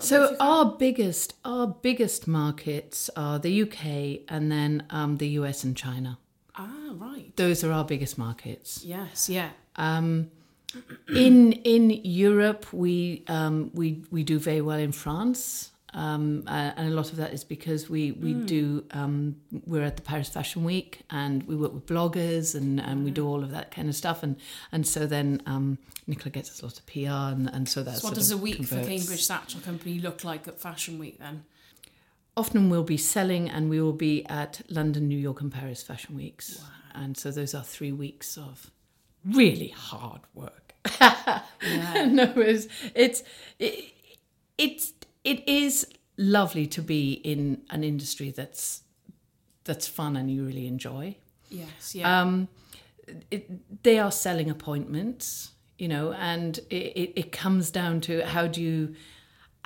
So 0.00 0.34
our 0.40 0.64
biggest 0.64 1.34
our 1.44 1.66
biggest 1.66 2.26
markets 2.26 3.10
are 3.16 3.38
the 3.38 3.62
UK 3.62 4.22
and 4.28 4.50
then 4.50 4.84
um, 4.90 5.18
the 5.18 5.28
US 5.40 5.62
and 5.64 5.76
China. 5.76 6.18
Ah, 6.56 6.92
right. 6.94 7.36
Those 7.36 7.62
are 7.62 7.72
our 7.72 7.84
biggest 7.84 8.16
markets. 8.16 8.82
Yes, 8.84 9.28
yeah. 9.28 9.50
Um, 9.76 10.30
in 11.14 11.52
in 11.52 11.90
Europe, 11.90 12.72
we 12.72 13.24
um, 13.28 13.70
we 13.74 14.02
we 14.10 14.22
do 14.22 14.38
very 14.38 14.60
well 14.60 14.78
in 14.78 14.92
France. 14.92 15.70
Um, 15.94 16.42
uh, 16.48 16.72
and 16.76 16.92
a 16.92 16.94
lot 16.94 17.12
of 17.12 17.16
that 17.18 17.32
is 17.32 17.44
because 17.44 17.88
we 17.88 18.10
we 18.12 18.34
mm. 18.34 18.46
do 18.46 18.84
um, 18.90 19.36
we're 19.64 19.84
at 19.84 19.94
the 19.94 20.02
Paris 20.02 20.28
Fashion 20.28 20.64
Week 20.64 21.02
and 21.08 21.44
we 21.44 21.54
work 21.54 21.72
with 21.72 21.86
bloggers 21.86 22.56
and, 22.56 22.80
and 22.80 23.04
we 23.04 23.12
do 23.12 23.26
all 23.26 23.44
of 23.44 23.52
that 23.52 23.70
kind 23.70 23.88
of 23.88 23.94
stuff 23.94 24.24
and 24.24 24.36
and 24.72 24.86
so 24.86 25.06
then 25.06 25.40
um, 25.46 25.78
Nicola 26.08 26.30
gets 26.30 26.50
us 26.50 26.62
a 26.62 26.66
lot 26.66 26.78
of 26.78 26.86
PR 26.86 27.32
and, 27.32 27.48
and 27.48 27.68
so 27.68 27.84
that's 27.84 28.00
so 28.00 28.08
what 28.08 28.14
does 28.14 28.32
a 28.32 28.36
week 28.36 28.56
converts. 28.56 28.72
for 28.72 28.90
Cambridge 28.90 29.24
Satchel 29.24 29.60
Company 29.60 30.00
look 30.00 30.24
like 30.24 30.48
at 30.48 30.60
Fashion 30.60 30.98
Week 30.98 31.20
then? 31.20 31.44
Often 32.36 32.70
we'll 32.70 32.82
be 32.82 32.96
selling 32.96 33.48
and 33.48 33.70
we 33.70 33.80
will 33.80 33.92
be 33.92 34.26
at 34.26 34.62
London, 34.68 35.06
New 35.06 35.18
York, 35.18 35.40
and 35.40 35.52
Paris 35.52 35.84
Fashion 35.84 36.16
Weeks, 36.16 36.58
wow. 36.58 37.02
and 37.02 37.16
so 37.16 37.30
those 37.30 37.54
are 37.54 37.62
three 37.62 37.92
weeks 37.92 38.36
of 38.36 38.72
really 39.24 39.68
hard 39.68 40.22
work. 40.34 40.74
yeah. 41.00 42.06
no, 42.10 42.32
it's 42.36 42.66
it's 42.96 43.22
it, 43.60 43.92
it's 44.58 44.92
it 45.24 45.46
is 45.48 45.86
lovely 46.16 46.66
to 46.68 46.82
be 46.82 47.14
in 47.14 47.62
an 47.70 47.82
industry 47.82 48.30
that's 48.30 48.82
that's 49.64 49.88
fun 49.88 50.16
and 50.16 50.30
you 50.30 50.44
really 50.44 50.66
enjoy. 50.66 51.16
Yes, 51.50 51.94
yeah. 51.94 52.20
Um, 52.20 52.48
it, 53.30 53.82
they 53.82 53.98
are 53.98 54.12
selling 54.12 54.50
appointments, 54.50 55.52
you 55.78 55.88
know, 55.88 56.12
and 56.12 56.58
it, 56.70 56.74
it, 56.96 57.12
it 57.16 57.32
comes 57.32 57.70
down 57.70 58.00
to 58.02 58.22
how 58.26 58.46
do 58.46 58.62
you 58.62 58.94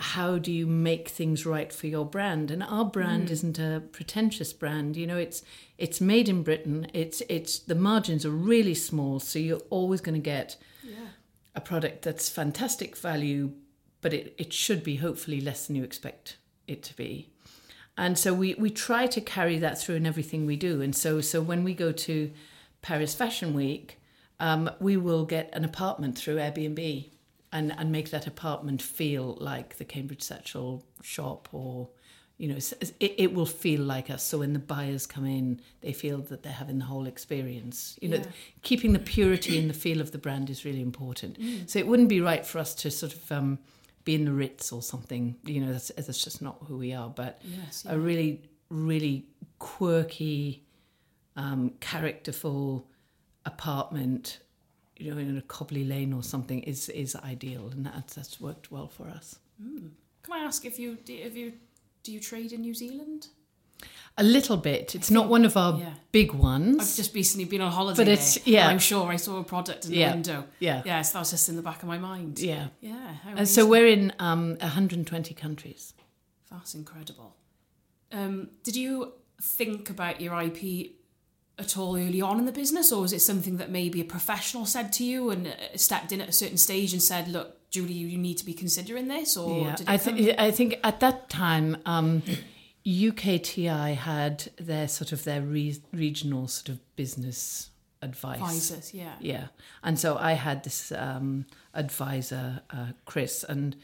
how 0.00 0.38
do 0.38 0.52
you 0.52 0.64
make 0.64 1.08
things 1.08 1.44
right 1.44 1.72
for 1.72 1.88
your 1.88 2.04
brand? 2.06 2.52
And 2.52 2.62
our 2.62 2.84
brand 2.84 3.30
isn't 3.32 3.58
a 3.58 3.82
pretentious 3.90 4.52
brand. 4.52 4.96
You 4.96 5.08
know, 5.08 5.16
it's 5.18 5.42
it's 5.76 6.00
made 6.00 6.28
in 6.28 6.44
Britain. 6.44 6.86
It's 6.94 7.20
it's 7.28 7.58
the 7.58 7.74
margins 7.74 8.24
are 8.24 8.30
really 8.30 8.74
small, 8.74 9.18
so 9.18 9.38
you're 9.40 9.62
always 9.70 10.00
going 10.00 10.14
to 10.14 10.20
get 10.20 10.56
Yeah. 10.84 11.08
a 11.56 11.60
product 11.60 12.02
that's 12.02 12.28
fantastic 12.28 12.96
value, 12.96 13.52
but 14.00 14.12
it, 14.14 14.34
it 14.38 14.52
should 14.52 14.82
be 14.82 14.96
hopefully 14.96 15.40
less 15.40 15.66
than 15.66 15.76
you 15.76 15.84
expect 15.84 16.36
it 16.66 16.82
to 16.84 16.96
be. 16.96 17.30
And 17.96 18.16
so 18.16 18.32
we, 18.32 18.54
we 18.54 18.70
try 18.70 19.06
to 19.08 19.20
carry 19.20 19.58
that 19.58 19.78
through 19.80 19.96
in 19.96 20.06
everything 20.06 20.46
we 20.46 20.56
do. 20.56 20.80
And 20.80 20.94
so 20.94 21.20
so 21.20 21.40
when 21.40 21.64
we 21.64 21.74
go 21.74 21.90
to 21.92 22.30
Paris 22.82 23.14
Fashion 23.14 23.54
Week, 23.54 24.00
um, 24.40 24.70
we 24.78 24.96
will 24.96 25.24
get 25.24 25.50
an 25.52 25.64
apartment 25.64 26.16
through 26.16 26.36
Airbnb 26.36 27.10
and, 27.52 27.72
and 27.76 27.90
make 27.90 28.10
that 28.10 28.26
apartment 28.28 28.80
feel 28.82 29.36
like 29.40 29.78
the 29.78 29.84
Cambridge 29.84 30.22
Satchel 30.22 30.84
shop 31.02 31.48
or 31.52 31.88
you 32.36 32.46
know 32.46 32.54
it, 32.56 32.92
it 33.00 33.34
will 33.34 33.46
feel 33.46 33.80
like 33.80 34.10
us 34.10 34.22
so 34.22 34.38
when 34.38 34.52
the 34.52 34.60
buyers 34.60 35.06
come 35.08 35.24
in 35.26 35.60
they 35.80 35.92
feel 35.92 36.18
that 36.18 36.44
they're 36.44 36.52
having 36.52 36.78
the 36.78 36.84
whole 36.84 37.06
experience 37.08 37.98
you 38.00 38.08
know 38.08 38.18
Yeah. 38.18 38.26
keeping 38.62 38.92
the 38.92 39.00
purity 39.00 39.58
and 39.58 39.68
the 39.68 39.74
feel 39.74 40.00
of 40.00 40.12
the 40.12 40.18
brand 40.18 40.48
is 40.48 40.64
really 40.64 40.80
important 40.80 41.36
so 41.66 41.80
it 41.80 41.88
wouldn't 41.88 42.08
be 42.08 42.20
right 42.20 42.46
for 42.46 42.60
us 42.60 42.76
to 42.76 42.92
sort 42.92 43.12
of 43.12 43.32
um, 43.32 43.58
be 44.08 44.14
in 44.14 44.24
the 44.24 44.32
ritz 44.44 44.72
or 44.72 44.80
something 44.92 45.24
you 45.44 45.60
know 45.62 45.70
that's, 45.74 45.90
that's 46.06 46.24
just 46.28 46.40
not 46.40 46.56
who 46.66 46.76
we 46.84 46.90
are 47.00 47.10
but 47.22 47.32
Yes. 47.58 47.84
a 47.88 47.98
really 48.08 48.30
really 48.70 49.16
quirky 49.58 50.62
um, 51.36 51.62
characterful 51.80 52.86
apartment 53.52 54.38
you 54.96 55.10
know 55.10 55.18
in 55.18 55.36
a 55.36 55.42
cobbly 55.42 55.84
lane 55.84 56.12
or 56.18 56.22
something 56.22 56.60
is 56.62 56.88
is 57.04 57.14
ideal 57.34 57.64
and 57.72 57.84
that's 57.86 58.14
that's 58.14 58.40
worked 58.40 58.66
well 58.74 58.88
for 58.88 59.06
us 59.18 59.28
Can 60.24 60.32
I 60.32 60.38
ask 60.50 60.64
if 60.64 60.78
you 60.78 60.98
if 61.06 61.34
you 61.36 61.52
do 62.04 62.12
you 62.14 62.20
trade 62.20 62.52
in 62.52 62.60
New 62.68 62.74
Zealand? 62.74 63.28
A 64.16 64.22
little 64.22 64.56
bit 64.56 64.94
it's 64.94 65.10
not 65.10 65.28
one 65.28 65.44
of 65.44 65.56
our 65.56 65.78
yeah. 65.78 65.94
big 66.10 66.32
ones 66.32 66.80
I've 66.80 66.96
just 66.96 67.14
recently 67.14 67.44
been 67.44 67.60
on 67.60 67.70
holiday. 67.70 67.96
But 68.04 68.08
it's- 68.08 68.38
yeah. 68.46 68.66
I'm 68.68 68.78
sure 68.80 69.08
I 69.08 69.16
saw 69.16 69.38
a 69.38 69.44
product 69.44 69.84
in 69.84 69.92
the 69.92 69.98
Yeah. 69.98 70.12
window. 70.12 70.44
yeah 70.58 70.82
Yes, 70.84 71.12
that 71.12 71.20
was 71.20 71.30
just 71.30 71.48
in 71.48 71.56
the 71.56 71.62
back 71.62 71.82
of 71.82 71.88
my 71.88 71.98
mind. 71.98 72.38
yeah 72.40 72.68
Yeah. 72.80 73.16
and 73.36 73.48
so 73.48 73.64
we're 73.66 73.86
in 73.86 74.12
um, 74.18 74.56
120 74.60 75.34
countries 75.34 75.94
That's 76.50 76.74
incredible. 76.74 77.36
Um, 78.10 78.48
did 78.64 78.74
you 78.76 79.12
think 79.40 79.90
about 79.90 80.20
your 80.20 80.40
IP 80.42 80.92
at 81.58 81.76
all 81.76 81.96
early 81.96 82.20
on 82.22 82.38
in 82.38 82.46
the 82.46 82.52
business, 82.52 82.90
or 82.92 83.02
was 83.02 83.12
it 83.12 83.20
something 83.20 83.56
that 83.58 83.70
maybe 83.70 84.00
a 84.00 84.04
professional 84.04 84.64
said 84.64 84.92
to 84.94 85.04
you 85.04 85.30
and 85.30 85.48
uh, 85.48 85.50
stepped 85.76 86.10
in 86.12 86.20
at 86.20 86.28
a 86.28 86.32
certain 86.32 86.56
stage 86.56 86.92
and 86.92 87.02
said, 87.02 87.28
"Look, 87.28 87.68
Julie, 87.70 87.92
you, 87.92 88.16
need 88.16 88.38
to 88.38 88.44
be 88.46 88.54
considering 88.54 89.08
this"? 89.08 89.36
Or 89.36 89.60
yeah, 89.60 89.76
I, 89.86 89.98
come? 89.98 90.18
I 90.38 90.50
think 90.50 90.76
at 90.82 91.00
that 91.00 91.28
time, 91.28 91.76
um, 91.84 92.22
UKTI 92.88 93.96
had 93.96 94.50
their 94.56 94.88
sort 94.88 95.12
of 95.12 95.24
their 95.24 95.42
re- 95.42 95.82
regional 95.92 96.48
sort 96.48 96.70
of 96.70 96.96
business 96.96 97.68
advice. 98.00 98.36
Advisors, 98.36 98.94
yeah. 98.94 99.12
Yeah, 99.20 99.48
and 99.82 99.98
so 99.98 100.16
I 100.16 100.32
had 100.32 100.64
this 100.64 100.90
um, 100.92 101.44
advisor, 101.74 102.62
uh, 102.70 102.92
Chris, 103.04 103.44
and 103.44 103.76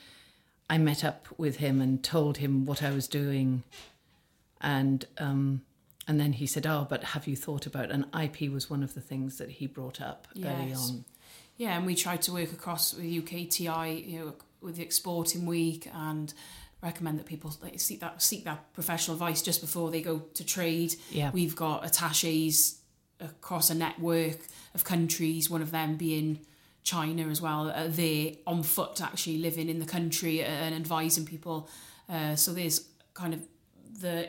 I 0.70 0.78
met 0.78 1.04
up 1.04 1.28
with 1.36 1.56
him 1.56 1.82
and 1.82 2.02
told 2.02 2.38
him 2.38 2.64
what 2.64 2.82
I 2.82 2.92
was 2.92 3.06
doing, 3.06 3.62
and 4.62 5.04
um, 5.18 5.62
and 6.08 6.18
then 6.18 6.32
he 6.32 6.46
said, 6.46 6.66
"Oh, 6.66 6.86
but 6.88 7.04
have 7.04 7.26
you 7.26 7.36
thought 7.36 7.66
about?" 7.66 7.90
And 7.90 8.06
IP 8.18 8.50
was 8.50 8.70
one 8.70 8.82
of 8.82 8.94
the 8.94 9.02
things 9.02 9.36
that 9.36 9.50
he 9.50 9.66
brought 9.66 10.00
up 10.00 10.28
early 10.38 10.72
on. 10.72 11.04
Yeah, 11.58 11.76
and 11.76 11.84
we 11.84 11.94
tried 11.94 12.22
to 12.22 12.32
work 12.32 12.52
across 12.52 12.94
with 12.94 13.04
UKTI, 13.04 14.08
you 14.08 14.18
know, 14.18 14.34
with 14.62 14.76
the 14.76 14.82
Exporting 14.82 15.44
Week, 15.44 15.88
and 15.92 16.32
recommend 16.84 17.18
that 17.18 17.26
people 17.26 17.52
like, 17.62 17.80
seek 17.80 18.00
that 18.00 18.22
seek 18.22 18.44
that 18.44 18.72
professional 18.74 19.14
advice 19.16 19.42
just 19.42 19.60
before 19.60 19.90
they 19.90 20.02
go 20.02 20.18
to 20.34 20.44
trade. 20.44 20.94
Yeah. 21.10 21.30
We've 21.32 21.56
got 21.56 21.84
attaches 21.84 22.80
across 23.20 23.70
a 23.70 23.74
network 23.74 24.38
of 24.74 24.84
countries, 24.84 25.50
one 25.50 25.62
of 25.62 25.70
them 25.70 25.96
being 25.96 26.40
China 26.84 27.28
as 27.28 27.40
well. 27.40 27.70
Uh, 27.70 27.86
they're 27.88 28.32
on 28.46 28.62
foot 28.62 29.00
actually 29.00 29.38
living 29.38 29.68
in 29.68 29.80
the 29.80 29.86
country 29.86 30.42
and 30.42 30.74
advising 30.74 31.24
people. 31.24 31.68
Uh, 32.08 32.36
so 32.36 32.52
there's 32.52 32.86
kind 33.14 33.32
of 33.34 33.40
the 34.00 34.28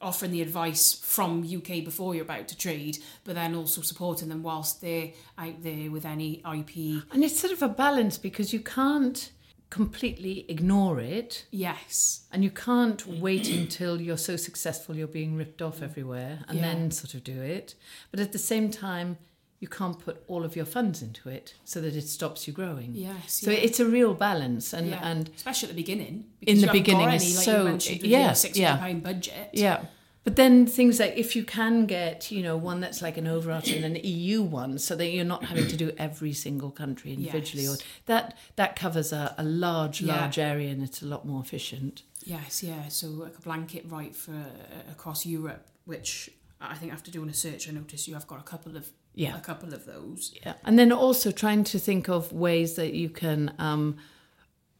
offering 0.00 0.30
the 0.30 0.42
advice 0.42 0.92
from 0.92 1.42
UK 1.42 1.82
before 1.82 2.14
you're 2.14 2.24
about 2.24 2.46
to 2.48 2.56
trade, 2.56 2.98
but 3.24 3.34
then 3.34 3.54
also 3.54 3.80
supporting 3.80 4.28
them 4.28 4.42
whilst 4.42 4.80
they're 4.80 5.10
out 5.38 5.62
there 5.62 5.90
with 5.90 6.04
any 6.04 6.42
IP. 6.54 7.02
And 7.12 7.24
it's 7.24 7.40
sort 7.40 7.52
of 7.52 7.62
a 7.62 7.68
balance 7.68 8.18
because 8.18 8.52
you 8.52 8.60
can't 8.60 9.30
completely 9.70 10.44
ignore 10.48 11.00
it 11.00 11.46
Yes. 11.50 12.24
and 12.32 12.44
you 12.44 12.50
can't 12.50 13.06
wait 13.06 13.48
until 13.48 14.00
you're 14.00 14.16
so 14.16 14.36
successful 14.36 14.96
you're 14.96 15.06
being 15.08 15.36
ripped 15.36 15.60
off 15.60 15.82
everywhere 15.82 16.40
and 16.48 16.58
Yeah. 16.58 16.66
then 16.72 16.90
sort 16.90 17.14
of 17.14 17.24
do 17.24 17.40
it. 17.42 17.74
But 18.10 18.20
at 18.20 18.32
the 18.32 18.38
same 18.38 18.70
time, 18.70 19.18
you 19.58 19.68
can't 19.68 19.98
put 19.98 20.22
all 20.28 20.44
of 20.44 20.54
your 20.54 20.66
funds 20.66 21.02
into 21.02 21.28
it 21.28 21.54
so 21.64 21.80
that 21.80 21.96
it 21.96 22.06
stops 22.06 22.46
you 22.46 22.52
growing. 22.52 22.90
Yes. 22.94 23.40
So 23.44 23.50
yeah. 23.50 23.58
it's 23.58 23.80
a 23.80 23.86
real 23.86 24.14
balance 24.14 24.72
and 24.72 24.90
yeah. 24.90 25.00
and 25.02 25.30
especially 25.34 25.70
at 25.70 25.74
the 25.74 25.82
beginning. 25.82 26.26
In 26.42 26.60
the 26.60 26.68
beginning 26.70 27.08
any, 27.08 27.34
like 27.34 27.44
so- 27.44 27.58
you 27.58 27.64
mentioned, 27.64 28.02
yeah, 28.02 28.26
your 28.26 28.34
six 28.34 28.58
hundred 28.58 28.68
yeah. 28.68 28.76
pound 28.76 29.02
budget. 29.02 29.50
yeah. 29.52 29.84
But 30.26 30.34
then 30.34 30.66
things 30.66 30.98
like 30.98 31.14
if 31.16 31.36
you 31.36 31.44
can 31.44 31.86
get, 31.86 32.32
you 32.32 32.42
know, 32.42 32.56
one 32.56 32.80
that's 32.80 33.00
like 33.00 33.16
an 33.16 33.28
overarching 33.28 33.84
an 33.84 33.94
EU 34.02 34.42
one, 34.42 34.76
so 34.78 34.96
that 34.96 35.06
you're 35.10 35.24
not 35.24 35.44
having 35.44 35.68
to 35.68 35.76
do 35.76 35.92
every 35.98 36.32
single 36.32 36.72
country 36.72 37.12
individually, 37.12 37.62
Yes. 37.62 37.76
or 37.80 37.84
that 38.06 38.36
that 38.56 38.74
covers 38.74 39.12
a, 39.12 39.36
a 39.38 39.44
large, 39.44 40.00
Yeah. 40.00 40.16
large 40.16 40.36
area 40.40 40.70
and 40.72 40.82
it's 40.82 41.00
a 41.00 41.06
lot 41.06 41.24
more 41.26 41.40
efficient. 41.40 42.02
Yes, 42.24 42.60
yeah. 42.64 42.88
So 42.88 43.06
like 43.06 43.38
a 43.38 43.40
blanket 43.40 43.84
right 43.88 44.16
for 44.16 44.32
uh, 44.32 44.90
across 44.90 45.24
Europe, 45.24 45.64
which 45.84 46.28
I 46.60 46.74
think 46.74 46.92
after 46.92 47.12
doing 47.12 47.28
a 47.28 47.34
search, 47.34 47.68
I 47.68 47.72
noticed 47.72 48.08
you 48.08 48.14
have 48.14 48.26
got 48.26 48.40
a 48.40 48.48
couple 48.52 48.76
of 48.76 48.88
Yeah. 49.14 49.36
a 49.38 49.40
couple 49.40 49.72
of 49.74 49.86
those. 49.86 50.34
Yeah, 50.42 50.54
and 50.64 50.76
then 50.76 50.90
also 50.90 51.30
trying 51.30 51.62
to 51.72 51.78
think 51.78 52.08
of 52.08 52.32
ways 52.32 52.74
that 52.74 52.94
you 52.94 53.10
can 53.10 53.54
um, 53.60 53.96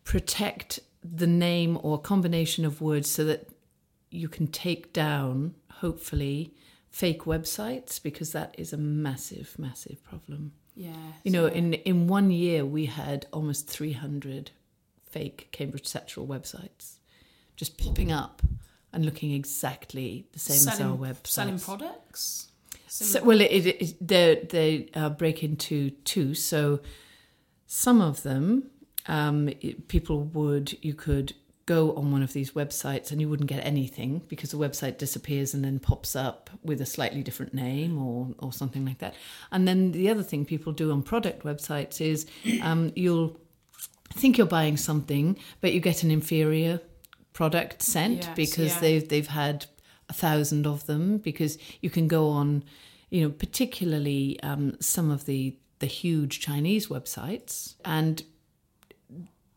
protect 0.02 0.80
the 1.04 1.26
name 1.28 1.78
or 1.84 2.00
combination 2.00 2.64
of 2.64 2.80
words 2.80 3.08
so 3.08 3.24
that 3.26 3.48
you 4.16 4.28
can 4.28 4.46
take 4.46 4.92
down, 4.92 5.54
hopefully, 5.80 6.54
fake 6.90 7.24
websites 7.24 8.02
because 8.02 8.32
that 8.32 8.54
is 8.58 8.72
a 8.72 8.76
massive, 8.76 9.58
massive 9.58 10.02
problem. 10.02 10.52
Yeah. 10.74 10.92
You 11.24 11.30
know, 11.30 11.46
in 11.46 11.74
in 11.74 12.06
one 12.06 12.30
year 12.30 12.64
we 12.64 12.86
had 12.86 13.26
almost 13.32 13.68
three 13.68 13.92
hundred 13.92 14.50
fake 15.02 15.48
Cambridge 15.52 15.86
Satchel 15.86 16.26
websites 16.26 16.96
just 17.56 17.78
popping 17.78 18.12
up 18.12 18.42
and 18.92 19.04
looking 19.04 19.32
exactly 19.32 20.26
the 20.32 20.38
same 20.38 20.72
as 20.72 20.80
our 20.80 20.96
website. 20.96 21.26
selling 21.26 21.58
products. 21.58 22.48
So, 22.88 23.22
well, 23.24 23.40
it, 23.40 23.50
it, 23.50 23.66
it, 23.66 24.06
they 24.06 24.46
they 24.48 24.90
uh, 24.94 25.10
break 25.10 25.42
into 25.42 25.90
two. 26.04 26.34
So 26.34 26.80
some 27.66 28.00
of 28.00 28.22
them, 28.22 28.70
um, 29.06 29.50
people 29.88 30.24
would 30.24 30.78
you 30.82 30.94
could 30.94 31.34
go 31.66 31.92
on 31.96 32.12
one 32.12 32.22
of 32.22 32.32
these 32.32 32.52
websites 32.52 33.10
and 33.10 33.20
you 33.20 33.28
wouldn't 33.28 33.48
get 33.48 33.64
anything 33.66 34.22
because 34.28 34.52
the 34.52 34.56
website 34.56 34.98
disappears 34.98 35.52
and 35.52 35.64
then 35.64 35.80
pops 35.80 36.14
up 36.14 36.48
with 36.62 36.80
a 36.80 36.86
slightly 36.86 37.22
different 37.22 37.52
name 37.52 38.00
or 38.00 38.28
or 38.38 38.52
something 38.52 38.84
like 38.84 38.98
that. 38.98 39.14
And 39.50 39.66
then 39.66 39.92
the 39.92 40.08
other 40.08 40.22
thing 40.22 40.44
people 40.44 40.72
do 40.72 40.92
on 40.92 41.02
product 41.02 41.44
websites 41.44 42.00
is 42.00 42.26
um, 42.62 42.92
you'll 42.94 43.38
think 44.14 44.38
you're 44.38 44.46
buying 44.46 44.76
something, 44.76 45.36
but 45.60 45.72
you 45.72 45.80
get 45.80 46.02
an 46.04 46.10
inferior 46.10 46.80
product 47.32 47.82
sent 47.82 48.24
Yes, 48.24 48.36
because 48.36 48.74
yeah. 48.74 48.80
they've 48.80 49.08
they've 49.08 49.26
had 49.26 49.66
a 50.08 50.12
thousand 50.12 50.66
of 50.66 50.86
them 50.86 51.18
because 51.18 51.58
you 51.80 51.90
can 51.90 52.06
go 52.06 52.28
on, 52.28 52.62
you 53.10 53.22
know, 53.22 53.30
particularly 53.30 54.38
um, 54.42 54.76
some 54.80 55.10
of 55.10 55.26
the 55.26 55.56
the 55.80 55.86
huge 55.86 56.40
Chinese 56.40 56.86
websites 56.86 57.74
and 57.84 58.22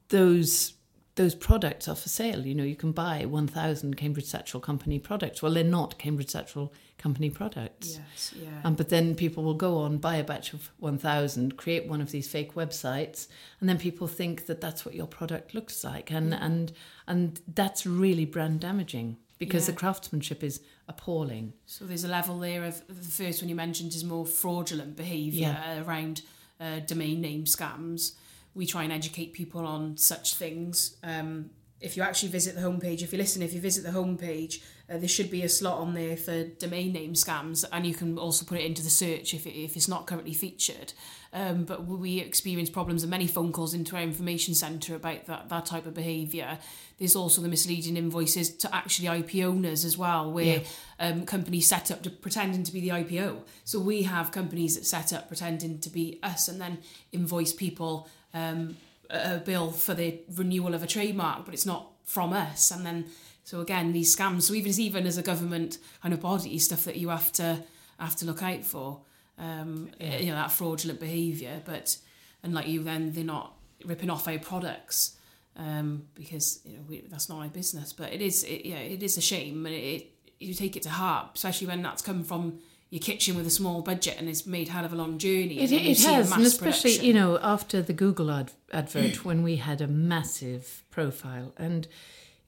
those 0.09 0.73
those 1.19 1.35
products 1.35 1.87
are 1.89 1.95
for 1.95 2.07
sale. 2.07 2.45
You 2.45 2.55
know, 2.55 2.63
you 2.63 2.77
can 2.77 2.93
buy 2.93 3.25
one 3.25 3.45
thousand 3.47 3.97
Cambridge 3.97 4.25
Satchel 4.25 4.61
Company 4.61 4.99
products. 4.99 5.41
Well, 5.41 5.53
they're 5.53 5.63
not 5.65 5.97
Cambridge 5.99 6.29
Satchel 6.29 6.71
Company 6.97 7.29
products. 7.29 7.99
Yes, 7.99 8.33
yeah. 8.41 8.61
Um, 8.63 8.75
but 8.75 8.87
then 8.87 9.15
people 9.15 9.43
will 9.43 9.53
go 9.53 9.77
on, 9.79 9.97
buy 9.97 10.15
a 10.15 10.23
batch 10.23 10.53
of 10.53 10.69
1,000, 10.79 11.57
create 11.57 11.87
one 11.87 11.99
of 12.01 12.11
these 12.11 12.29
fake 12.29 12.53
websites, 12.55 13.27
and 13.59 13.67
then 13.67 13.77
people 13.77 14.07
think 14.07 14.45
that 14.45 14.61
that's 14.61 14.85
what 14.85 14.95
your 14.95 15.07
product 15.07 15.53
looks 15.53 15.83
like. 15.83 16.09
And, 16.09 16.33
and, 16.33 16.71
and 17.07 17.41
that's 17.53 17.85
really 17.85 18.25
brand 18.25 18.61
damaging 18.61 19.17
because 19.37 19.67
Yeah. 19.67 19.73
the 19.73 19.79
craftsmanship 19.79 20.41
is 20.43 20.61
appalling. 20.87 21.51
So 21.65 21.85
there's 21.85 22.03
a 22.05 22.09
level 22.09 22.39
there 22.39 22.63
of 22.63 22.81
the 22.87 22.93
first 23.23 23.41
one 23.41 23.49
you 23.49 23.55
mentioned 23.55 23.93
is 23.93 24.03
more 24.03 24.25
fraudulent 24.25 24.95
behaviour 24.95 25.55
Yeah. 25.57 25.83
around 25.83 26.21
uh, 26.61 26.79
domain 26.79 27.21
name 27.21 27.43
scams. 27.45 28.13
We 28.59 28.65
try 28.65 28.83
and 28.83 28.91
educate 28.91 29.31
people 29.31 29.65
on 29.65 29.95
such 29.95 30.35
things. 30.35 30.97
Um, 31.01 31.51
if 31.79 31.95
you 31.95 32.03
actually 32.03 32.27
visit 32.27 32.55
the 32.55 32.61
homepage, 32.61 33.01
if 33.01 33.13
you 33.13 33.17
listen, 33.17 33.41
if 33.41 33.53
you 33.53 33.61
visit 33.61 33.85
the 33.85 33.91
homepage 33.91 34.59
uh, 34.89 34.97
there 34.97 35.07
should 35.07 35.29
be 35.29 35.43
a 35.43 35.49
slot 35.49 35.77
on 35.79 35.93
there 35.93 36.17
for 36.17 36.43
domain 36.43 36.93
name 36.93 37.13
scams, 37.13 37.63
and 37.71 37.85
you 37.85 37.93
can 37.93 38.17
also 38.17 38.43
put 38.43 38.57
it 38.57 38.65
into 38.65 38.81
the 38.81 38.89
search 38.89 39.33
if, 39.33 39.45
it, 39.45 39.51
if 39.51 39.75
it's 39.75 39.87
not 39.87 40.07
currently 40.07 40.33
featured. 40.33 40.93
Um, 41.31 41.63
but 41.63 41.85
we 41.85 42.19
experience 42.19 42.71
problems 42.71 43.03
and 43.03 43.11
many 43.11 43.27
phone 43.27 43.51
calls 43.51 43.75
into 43.75 43.95
our 43.95 44.01
information 44.01 44.55
centre 44.55 44.95
about 44.95 45.27
that, 45.27 45.47
that 45.49 45.65
type 45.67 45.85
of 45.85 45.93
behaviour. 45.93 46.57
There's 46.97 47.15
also 47.15 47.41
the 47.41 47.47
misleading 47.47 47.97
invoices 47.97 48.49
to 48.57 48.75
actually 48.75 49.19
IP 49.19 49.45
owners 49.45 49.85
as 49.85 49.95
well, 49.95 50.31
where 50.31 50.61
yeah. 50.61 50.63
um, 50.99 51.25
companies 51.27 51.69
set 51.69 51.91
up 51.91 52.01
to 52.01 52.09
pretending 52.09 52.63
to 52.63 52.73
be 52.73 52.81
the 52.81 52.89
IPO. 52.89 53.41
So 53.65 53.79
we 53.79 54.03
have 54.03 54.31
companies 54.31 54.75
that 54.75 54.87
set 54.87 55.13
up 55.13 55.27
pretending 55.27 55.77
to 55.81 55.89
be 55.91 56.19
us 56.23 56.47
and 56.47 56.59
then 56.59 56.79
invoice 57.11 57.53
people 57.53 58.09
um, 58.33 58.77
a 59.09 59.37
bill 59.39 59.71
for 59.71 59.93
the 59.93 60.19
renewal 60.35 60.73
of 60.73 60.83
a 60.83 60.87
trademark, 60.87 61.45
but 61.45 61.53
it's 61.53 61.65
not 61.65 61.91
from 62.03 62.33
us. 62.33 62.71
And 62.71 62.85
then 62.85 63.05
so 63.43 63.61
again, 63.61 63.93
these 63.93 64.15
scams. 64.15 64.43
So 64.43 64.53
even 64.53 64.69
as 64.69 64.79
even 64.79 65.07
as 65.07 65.17
a 65.17 65.23
government 65.23 65.79
kind 66.01 66.13
of 66.13 66.21
body, 66.21 66.57
stuff 66.59 66.83
that 66.83 66.97
you 66.97 67.09
have 67.09 67.31
to 67.33 67.63
have 67.99 68.15
to 68.17 68.25
look 68.25 68.43
out 68.43 68.63
for. 68.63 69.01
Um, 69.37 69.89
yeah. 69.99 70.17
You 70.17 70.27
know 70.27 70.35
that 70.35 70.51
fraudulent 70.51 70.99
behaviour, 70.99 71.61
but 71.65 71.97
and 72.43 72.53
like 72.53 72.67
you, 72.67 72.83
then 72.83 73.11
they're 73.13 73.23
not 73.23 73.53
ripping 73.85 74.09
off 74.09 74.27
our 74.27 74.37
products 74.37 75.17
um, 75.55 76.03
because 76.15 76.59
you 76.65 76.77
know 76.77 76.83
we, 76.87 77.01
that's 77.09 77.29
not 77.29 77.39
our 77.41 77.47
business. 77.47 77.93
But 77.93 78.13
it 78.13 78.21
is, 78.21 78.43
it, 78.43 78.65
yeah, 78.65 78.77
it 78.77 79.01
is 79.01 79.17
a 79.17 79.21
shame, 79.21 79.65
and 79.65 79.73
it, 79.73 79.79
it 79.79 80.11
you 80.39 80.53
take 80.53 80.77
it 80.77 80.83
to 80.83 80.89
heart, 80.89 81.31
especially 81.35 81.67
when 81.67 81.81
that's 81.81 82.01
come 82.01 82.23
from 82.23 82.59
your 82.89 82.99
kitchen 82.99 83.35
with 83.35 83.45
a 83.45 83.51
small 83.51 83.81
budget 83.81 84.15
and 84.17 84.27
it's 84.27 84.45
made 84.45 84.69
hell 84.69 84.83
of 84.83 84.91
a 84.91 84.95
long 84.95 85.17
journey. 85.17 85.59
It, 85.59 85.71
it 85.71 85.99
has, 86.01 86.31
and 86.31 86.43
especially 86.43 86.91
production. 86.91 87.05
you 87.05 87.13
know 87.13 87.39
after 87.41 87.81
the 87.81 87.93
Google 87.93 88.31
ad- 88.31 88.51
advert 88.71 89.23
when 89.25 89.43
we 89.43 89.57
had 89.57 89.81
a 89.81 89.87
massive 89.87 90.83
profile 90.89 91.53
and 91.57 91.87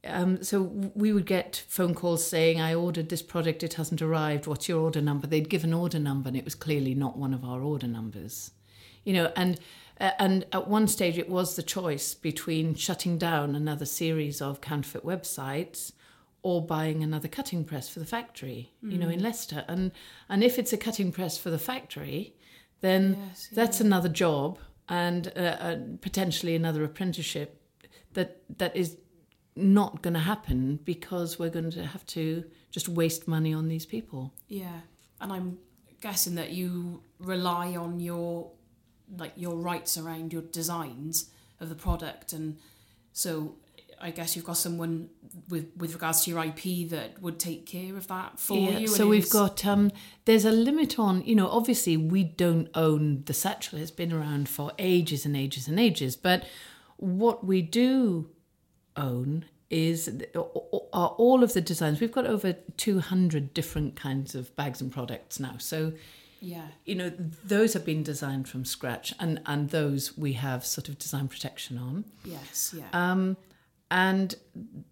um, 0.03 0.41
so 0.41 0.63
we 0.63 1.13
would 1.13 1.27
get 1.27 1.63
phone 1.67 1.93
calls 1.93 2.25
saying, 2.25 2.59
I 2.59 2.73
ordered 2.73 3.09
this 3.09 3.21
product, 3.21 3.61
it 3.61 3.75
hasn't 3.75 4.01
arrived, 4.01 4.47
what's 4.47 4.67
your 4.67 4.79
order 4.81 4.99
number? 4.99 5.27
They'd 5.27 5.47
give 5.47 5.63
an 5.63 5.75
order 5.75 5.99
number 5.99 6.27
and 6.27 6.35
it 6.35 6.43
was 6.43 6.55
clearly 6.55 6.95
not 6.95 7.17
one 7.17 7.35
of 7.35 7.45
our 7.45 7.61
order 7.61 7.85
numbers. 7.85 8.49
You 9.03 9.13
know, 9.13 9.31
and 9.35 9.59
uh, 9.99 10.11
and 10.17 10.45
at 10.51 10.67
one 10.67 10.87
stage 10.87 11.19
it 11.19 11.29
was 11.29 11.55
the 11.55 11.61
choice 11.61 12.15
between 12.15 12.73
shutting 12.73 13.19
down 13.19 13.55
another 13.55 13.85
series 13.85 14.41
of 14.41 14.59
counterfeit 14.59 15.05
websites 15.05 15.91
or 16.43 16.65
buying 16.65 17.03
another 17.03 17.27
cutting 17.27 17.63
press 17.63 17.87
for 17.89 17.99
the 17.99 18.05
factory, 18.05 18.71
mm. 18.83 18.91
you 18.91 18.97
know, 18.97 19.09
in 19.09 19.19
mm. 19.19 19.23
Leicester. 19.23 19.63
And 19.67 19.91
and 20.29 20.43
if 20.43 20.57
it's 20.57 20.73
a 20.73 20.77
cutting 20.77 21.11
press 21.11 21.37
for 21.37 21.49
the 21.49 21.59
factory, 21.59 22.35
then 22.81 23.17
yes, 23.27 23.49
yeah. 23.51 23.55
that's 23.55 23.79
another 23.79 24.09
job 24.09 24.59
and 24.89 25.31
uh, 25.35 25.39
uh, 25.39 25.77
potentially 26.01 26.55
another 26.55 26.83
apprenticeship 26.83 27.61
that 28.13 28.41
that 28.57 28.75
is 28.75 28.97
not 29.55 30.01
going 30.01 30.13
to 30.13 30.19
happen 30.19 30.79
because 30.83 31.37
we're 31.37 31.49
going 31.49 31.71
to 31.71 31.85
have 31.85 32.05
to 32.07 32.43
just 32.71 32.87
waste 32.87 33.27
money 33.27 33.53
on 33.53 33.67
these 33.67 33.85
people. 33.85 34.33
Yeah, 34.47 34.81
and 35.19 35.31
I'm 35.31 35.59
guessing 36.01 36.35
that 36.35 36.51
you 36.51 37.03
rely 37.19 37.75
on 37.75 37.99
your 37.99 38.51
like 39.17 39.33
your 39.35 39.55
rights 39.55 39.97
around 39.97 40.33
your 40.33 40.41
designs 40.41 41.29
of 41.59 41.69
the 41.69 41.75
product, 41.75 42.33
and 42.33 42.57
so 43.13 43.55
I 44.01 44.11
guess 44.11 44.35
you've 44.35 44.45
got 44.45 44.57
someone 44.57 45.09
with 45.49 45.71
with 45.77 45.93
regards 45.93 46.25
to 46.25 46.31
your 46.31 46.43
IP 46.43 46.89
that 46.89 47.21
would 47.21 47.39
take 47.39 47.65
care 47.65 47.95
of 47.95 48.07
that 48.07 48.39
for 48.39 48.57
yeah, 48.57 48.79
you. 48.79 48.87
So 48.87 49.07
we've 49.07 49.29
got 49.29 49.65
um, 49.65 49.91
there's 50.25 50.45
a 50.45 50.51
limit 50.51 50.97
on 50.99 51.23
you 51.23 51.35
know 51.35 51.47
obviously 51.47 51.97
we 51.97 52.23
don't 52.23 52.69
own 52.75 53.23
the 53.25 53.33
satchel. 53.33 53.79
It's 53.79 53.91
been 53.91 54.11
around 54.11 54.49
for 54.49 54.71
ages 54.79 55.25
and 55.25 55.37
ages 55.37 55.67
and 55.67 55.79
ages, 55.79 56.15
but 56.15 56.43
what 56.97 57.45
we 57.45 57.61
do 57.61 58.29
own 58.95 59.45
is 59.69 60.21
are 60.35 61.07
all 61.17 61.43
of 61.43 61.53
the 61.53 61.61
designs. 61.61 62.01
We've 62.01 62.11
got 62.11 62.27
over 62.27 62.53
200 62.77 63.53
different 63.53 63.95
kinds 63.95 64.35
of 64.35 64.53
bags 64.55 64.81
and 64.81 64.91
products 64.91 65.39
now. 65.39 65.55
So, 65.57 65.93
yeah, 66.41 66.67
you 66.85 66.95
know, 66.95 67.11
those 67.45 67.73
have 67.73 67.85
been 67.85 68.03
designed 68.03 68.49
from 68.49 68.65
scratch, 68.65 69.13
and 69.19 69.41
and 69.45 69.69
those 69.69 70.17
we 70.17 70.33
have 70.33 70.65
sort 70.65 70.89
of 70.89 70.99
design 70.99 71.29
protection 71.29 71.77
on. 71.77 72.03
Yes, 72.25 72.75
yeah. 72.77 72.87
Um, 72.91 73.37
and 73.91 74.33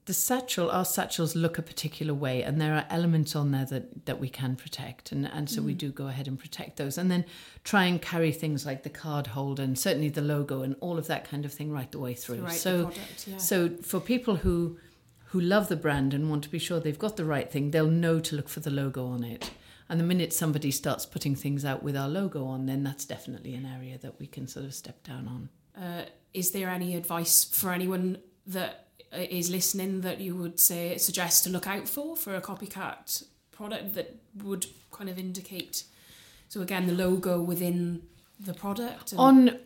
the 0.05 0.13
satchel, 0.13 0.69
our 0.69 0.83
satchels 0.83 1.33
look 1.33 1.57
a 1.57 1.61
particular 1.61 2.13
way, 2.13 2.43
and 2.43 2.59
there 2.59 2.75
are 2.75 2.85
elements 2.89 3.33
on 3.33 3.51
there 3.51 3.63
that, 3.65 4.05
that 4.05 4.19
we 4.19 4.27
can 4.27 4.57
protect, 4.57 5.13
and, 5.13 5.25
and 5.25 5.49
so 5.49 5.61
mm. 5.61 5.65
we 5.65 5.73
do 5.73 5.89
go 5.89 6.07
ahead 6.07 6.27
and 6.27 6.37
protect 6.37 6.75
those, 6.75 6.97
and 6.97 7.09
then 7.09 7.23
try 7.63 7.85
and 7.85 8.01
carry 8.01 8.33
things 8.33 8.65
like 8.65 8.83
the 8.83 8.89
card 8.89 9.27
holder 9.27 9.63
and 9.63 9.79
certainly 9.79 10.09
the 10.09 10.21
logo 10.21 10.63
and 10.63 10.75
all 10.81 10.97
of 10.97 11.07
that 11.07 11.23
kind 11.23 11.45
of 11.45 11.53
thing 11.53 11.71
right 11.71 11.89
the 11.93 11.99
way 11.99 12.13
through. 12.13 12.41
Right 12.41 12.51
so, 12.51 12.87
product, 12.87 13.27
yeah. 13.27 13.37
so 13.37 13.69
for 13.81 14.01
people 14.01 14.35
who 14.35 14.77
who 15.27 15.39
love 15.39 15.69
the 15.69 15.75
brand 15.75 16.13
and 16.13 16.29
want 16.29 16.43
to 16.43 16.49
be 16.49 16.59
sure 16.59 16.79
they've 16.79 16.99
got 16.99 17.15
the 17.15 17.23
right 17.23 17.49
thing, 17.49 17.71
they'll 17.71 17.87
know 17.87 18.19
to 18.19 18.35
look 18.35 18.49
for 18.49 18.59
the 18.59 18.71
logo 18.71 19.05
on 19.05 19.23
it. 19.23 19.51
And 19.87 19.99
the 19.99 20.03
minute 20.03 20.33
somebody 20.33 20.71
starts 20.71 21.05
putting 21.05 21.35
things 21.35 21.63
out 21.63 21.83
with 21.83 21.95
our 21.95 22.09
logo 22.09 22.45
on, 22.45 22.65
then 22.65 22.83
that's 22.83 23.05
definitely 23.05 23.53
an 23.55 23.65
area 23.65 23.97
that 23.99 24.19
we 24.19 24.27
can 24.27 24.47
sort 24.47 24.65
of 24.65 24.73
step 24.73 25.03
down 25.03 25.27
on. 25.27 25.49
Uh, 25.81 26.05
is 26.33 26.51
there 26.51 26.69
any 26.69 26.95
advice 26.95 27.45
for 27.45 27.71
anyone 27.71 28.17
that 28.47 28.88
Uh, 29.11 29.25
is 29.29 29.49
listening 29.49 30.01
that 30.01 30.21
you 30.21 30.35
would 30.35 30.59
say 30.59 30.95
suggest 30.97 31.43
to 31.43 31.49
look 31.49 31.65
out 31.65 31.87
for 31.87 32.15
for 32.15 32.35
a 32.35 32.41
copycat 32.41 33.23
product 33.49 33.95
that 33.95 34.15
would 34.43 34.67
kind 34.91 35.09
of 35.09 35.17
indicate 35.17 35.83
so 36.47 36.61
again 36.61 36.85
the 36.85 36.93
logo 36.93 37.41
within 37.41 38.03
the 38.39 38.53
product 38.53 39.15
on 39.17 39.57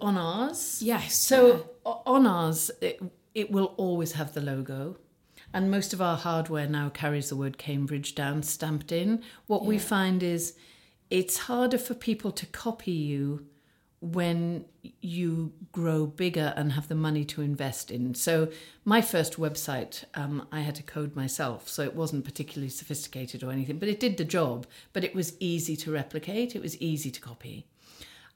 on 0.00 0.16
ours 0.16 0.80
yes 0.80 1.18
so 1.18 1.66
yeah. 1.84 1.92
on 2.06 2.24
ours 2.24 2.70
it, 2.80 3.02
it 3.34 3.50
will 3.50 3.74
always 3.76 4.12
have 4.12 4.32
the 4.32 4.40
logo 4.40 4.96
and 5.52 5.72
most 5.72 5.92
of 5.92 6.00
our 6.00 6.16
hardware 6.16 6.68
now 6.68 6.88
carries 6.88 7.30
the 7.30 7.36
word 7.36 7.58
cambridge 7.58 8.14
down 8.14 8.44
stamped 8.44 8.92
in 8.92 9.20
what 9.48 9.62
yeah. 9.62 9.68
we 9.70 9.76
find 9.76 10.22
is 10.22 10.54
it's 11.10 11.38
harder 11.38 11.78
for 11.78 11.94
people 11.94 12.30
to 12.30 12.46
copy 12.46 12.92
you 12.92 13.44
when 14.00 14.66
you 15.00 15.52
grow 15.72 16.06
bigger 16.06 16.52
and 16.56 16.72
have 16.72 16.88
the 16.88 16.94
money 16.94 17.24
to 17.24 17.40
invest 17.40 17.90
in. 17.90 18.14
So, 18.14 18.50
my 18.84 19.00
first 19.00 19.36
website, 19.36 20.04
um, 20.14 20.46
I 20.52 20.60
had 20.60 20.74
to 20.74 20.82
code 20.82 21.16
myself, 21.16 21.68
so 21.68 21.82
it 21.82 21.94
wasn't 21.94 22.24
particularly 22.24 22.68
sophisticated 22.68 23.42
or 23.42 23.50
anything, 23.50 23.78
but 23.78 23.88
it 23.88 24.00
did 24.00 24.16
the 24.16 24.24
job. 24.24 24.66
But 24.92 25.04
it 25.04 25.14
was 25.14 25.34
easy 25.40 25.76
to 25.76 25.90
replicate, 25.90 26.54
it 26.54 26.62
was 26.62 26.80
easy 26.80 27.10
to 27.10 27.20
copy. 27.20 27.66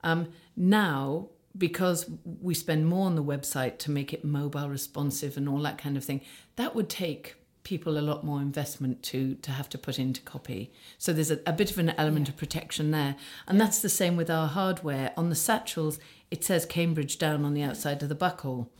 Um, 0.02 0.28
now, 0.56 1.28
because 1.56 2.10
we 2.24 2.54
spend 2.54 2.86
more 2.86 3.06
on 3.06 3.16
the 3.16 3.24
website 3.24 3.78
to 3.78 3.90
make 3.90 4.12
it 4.12 4.24
mobile 4.24 4.68
responsive 4.68 5.36
and 5.36 5.48
all 5.48 5.60
that 5.62 5.78
kind 5.78 5.96
of 5.96 6.04
thing, 6.04 6.20
that 6.56 6.74
would 6.74 6.88
take 6.88 7.34
people 7.68 7.98
a 7.98 8.00
lot 8.00 8.24
more 8.24 8.40
investment 8.40 9.02
to 9.02 9.34
to 9.34 9.50
have 9.50 9.68
to 9.68 9.76
put 9.76 9.98
into 9.98 10.22
copy. 10.22 10.72
So 10.96 11.12
there's 11.12 11.30
a, 11.30 11.38
a 11.46 11.52
bit 11.52 11.70
of 11.70 11.78
an 11.78 11.90
element 11.90 12.26
yeah. 12.26 12.32
of 12.32 12.38
protection 12.38 12.92
there. 12.92 13.14
And 13.46 13.58
yeah. 13.58 13.64
that's 13.64 13.82
the 13.82 13.90
same 13.90 14.16
with 14.16 14.30
our 14.30 14.48
hardware. 14.48 15.12
On 15.18 15.28
the 15.28 15.34
satchels, 15.34 15.98
it 16.30 16.42
says 16.42 16.64
Cambridge 16.64 17.18
down 17.18 17.44
on 17.44 17.52
the 17.52 17.62
outside 17.62 18.02
of 18.02 18.08
the 18.08 18.14
buckle. 18.14 18.70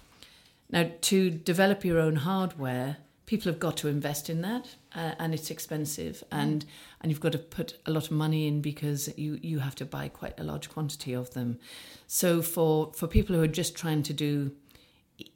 Now, 0.71 0.91
to 1.03 1.31
develop 1.31 1.85
your 1.85 1.99
own 1.99 2.17
hardware, 2.17 2.97
people 3.27 3.53
have 3.53 3.61
got 3.61 3.77
to 3.79 3.89
invest 3.89 4.31
in 4.31 4.41
that, 4.41 4.77
uh, 4.95 5.13
and 5.19 5.35
it's 5.35 5.51
expensive, 5.51 6.17
mm. 6.17 6.39
and 6.43 6.65
and 7.01 7.13
you've 7.13 7.21
got 7.21 7.33
to 7.33 7.39
put 7.39 7.79
a 7.85 7.91
lot 7.91 8.07
of 8.07 8.11
money 8.11 8.47
in 8.47 8.63
because 8.63 9.11
you 9.19 9.39
you 9.43 9.59
have 9.59 9.75
to 9.77 9.85
buy 9.85 10.09
quite 10.09 10.41
a 10.41 10.45
large 10.45 10.71
quantity 10.71 11.13
of 11.13 11.35
them. 11.35 11.59
So 12.07 12.41
for 12.41 12.93
for 12.95 13.07
people 13.07 13.37
who 13.37 13.43
are 13.43 13.57
just 13.63 13.77
trying 13.77 14.03
to 14.05 14.15
do 14.15 14.53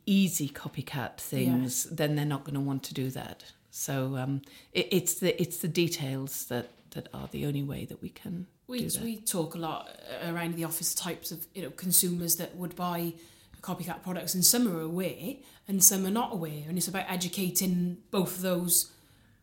easy 0.06 0.48
copycat 0.48 1.18
things, 1.18 1.86
yes. 1.86 1.96
then 1.96 2.16
they're 2.16 2.24
not 2.24 2.44
going 2.44 2.54
to 2.54 2.60
want 2.60 2.82
to 2.84 2.94
do 2.94 3.10
that. 3.10 3.44
So 3.70 4.16
um, 4.16 4.42
it, 4.72 4.88
it's 4.90 5.14
the 5.14 5.40
it's 5.40 5.58
the 5.58 5.68
details 5.68 6.46
that 6.46 6.68
that 6.90 7.08
are 7.14 7.28
the 7.30 7.46
only 7.46 7.62
way 7.62 7.84
that 7.86 8.02
we 8.02 8.10
can. 8.10 8.46
We 8.68 8.88
we 9.02 9.16
talk 9.16 9.54
a 9.54 9.58
lot 9.58 9.88
around 10.24 10.54
the 10.54 10.64
office 10.64 10.94
types 10.94 11.32
of 11.32 11.46
you 11.54 11.62
know 11.62 11.70
consumers 11.70 12.36
that 12.36 12.56
would 12.56 12.76
buy 12.76 13.14
copycat 13.62 14.02
products, 14.02 14.34
and 14.34 14.44
some 14.44 14.68
are 14.68 14.80
aware 14.80 15.36
and 15.68 15.82
some 15.82 16.04
are 16.06 16.10
not 16.10 16.32
aware, 16.32 16.64
and 16.68 16.76
it's 16.76 16.88
about 16.88 17.06
educating 17.08 17.98
both 18.10 18.42
those 18.42 18.92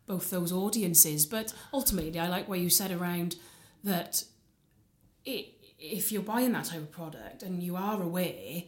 both 0.06 0.30
those 0.30 0.52
audiences. 0.52 1.26
But 1.26 1.54
ultimately, 1.74 2.20
I 2.20 2.28
like 2.28 2.48
what 2.48 2.60
you 2.60 2.70
said 2.70 2.92
around 2.92 3.36
that. 3.84 4.24
It, 5.26 5.54
if 5.82 6.12
you're 6.12 6.22
buying 6.22 6.52
that 6.52 6.66
type 6.66 6.80
of 6.80 6.92
product 6.92 7.42
and 7.42 7.64
you 7.64 7.78
are 7.78 8.02
aware 8.02 8.64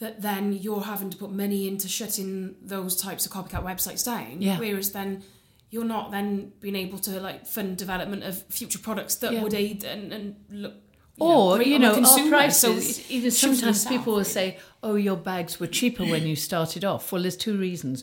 that 0.00 0.22
then 0.22 0.52
you're 0.52 0.82
having 0.82 1.10
to 1.10 1.16
put 1.16 1.30
money 1.30 1.68
into 1.68 1.86
shutting 1.86 2.56
those 2.62 2.96
types 2.96 3.26
of 3.26 3.32
copycat 3.32 3.62
websites 3.62 4.04
down. 4.04 4.40
Yeah. 4.42 4.58
Whereas 4.58 4.92
then 4.92 5.22
you're 5.70 5.84
not 5.84 6.10
then 6.10 6.52
being 6.60 6.74
able 6.74 6.98
to 6.98 7.20
like 7.20 7.46
fund 7.46 7.76
development 7.76 8.24
of 8.24 8.42
future 8.44 8.78
products 8.78 9.14
that 9.16 9.32
yeah. 9.32 9.42
would 9.42 9.54
aid 9.54 9.84
and, 9.84 10.12
and 10.12 10.36
look 10.50 10.74
you 11.16 11.26
or 11.26 11.58
know, 11.58 11.64
you 11.64 11.78
know 11.78 12.02
our 12.02 12.28
prices 12.28 12.96
so 12.96 13.02
even 13.08 13.30
sometimes 13.30 13.84
people 13.84 14.14
will 14.14 14.24
say 14.24 14.58
oh 14.82 14.94
your 14.94 15.16
bags 15.16 15.60
were 15.60 15.66
cheaper 15.66 16.04
when 16.04 16.26
you 16.26 16.34
started 16.34 16.84
off 16.84 17.12
well 17.12 17.22
there's 17.22 17.36
two 17.36 17.56
reasons 17.58 18.02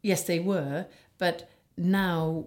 yes 0.00 0.22
they 0.24 0.38
were 0.38 0.86
but 1.18 1.50
now 1.76 2.46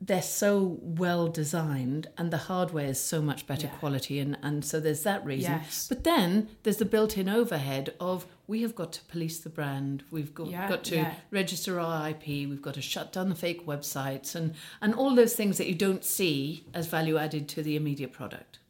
they're 0.00 0.20
so 0.20 0.78
well 0.82 1.26
designed 1.28 2.06
and 2.18 2.30
the 2.30 2.36
hardware 2.36 2.86
is 2.86 3.00
so 3.00 3.22
much 3.22 3.46
better 3.46 3.66
yeah. 3.66 3.78
quality 3.78 4.18
and, 4.18 4.36
and 4.42 4.64
so 4.64 4.78
there's 4.78 5.02
that 5.04 5.24
reason 5.24 5.52
yes. 5.52 5.86
but 5.88 6.04
then 6.04 6.48
there's 6.64 6.76
the 6.76 6.84
built-in 6.84 7.28
overhead 7.28 7.94
of 7.98 8.26
we 8.46 8.62
have 8.62 8.74
got 8.74 8.92
to 8.92 9.02
police 9.04 9.40
the 9.40 9.48
brand. 9.48 10.04
We've 10.10 10.32
got, 10.32 10.48
Yeah, 10.48 10.68
got 10.68 10.84
to 10.84 10.96
yeah. 10.96 11.14
register 11.30 11.80
our 11.80 12.10
IP. 12.10 12.26
We've 12.26 12.62
got 12.62 12.74
to 12.74 12.82
shut 12.82 13.12
down 13.12 13.28
the 13.28 13.34
fake 13.34 13.66
websites 13.66 14.34
and, 14.34 14.54
and 14.80 14.94
all 14.94 15.14
those 15.14 15.34
things 15.34 15.58
that 15.58 15.66
you 15.66 15.74
don't 15.74 16.04
see 16.04 16.64
as 16.72 16.86
value 16.86 17.18
added 17.18 17.48
to 17.50 17.62
the 17.62 17.74
immediate 17.74 18.12
product. 18.12 18.60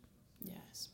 Yes. 0.40 0.88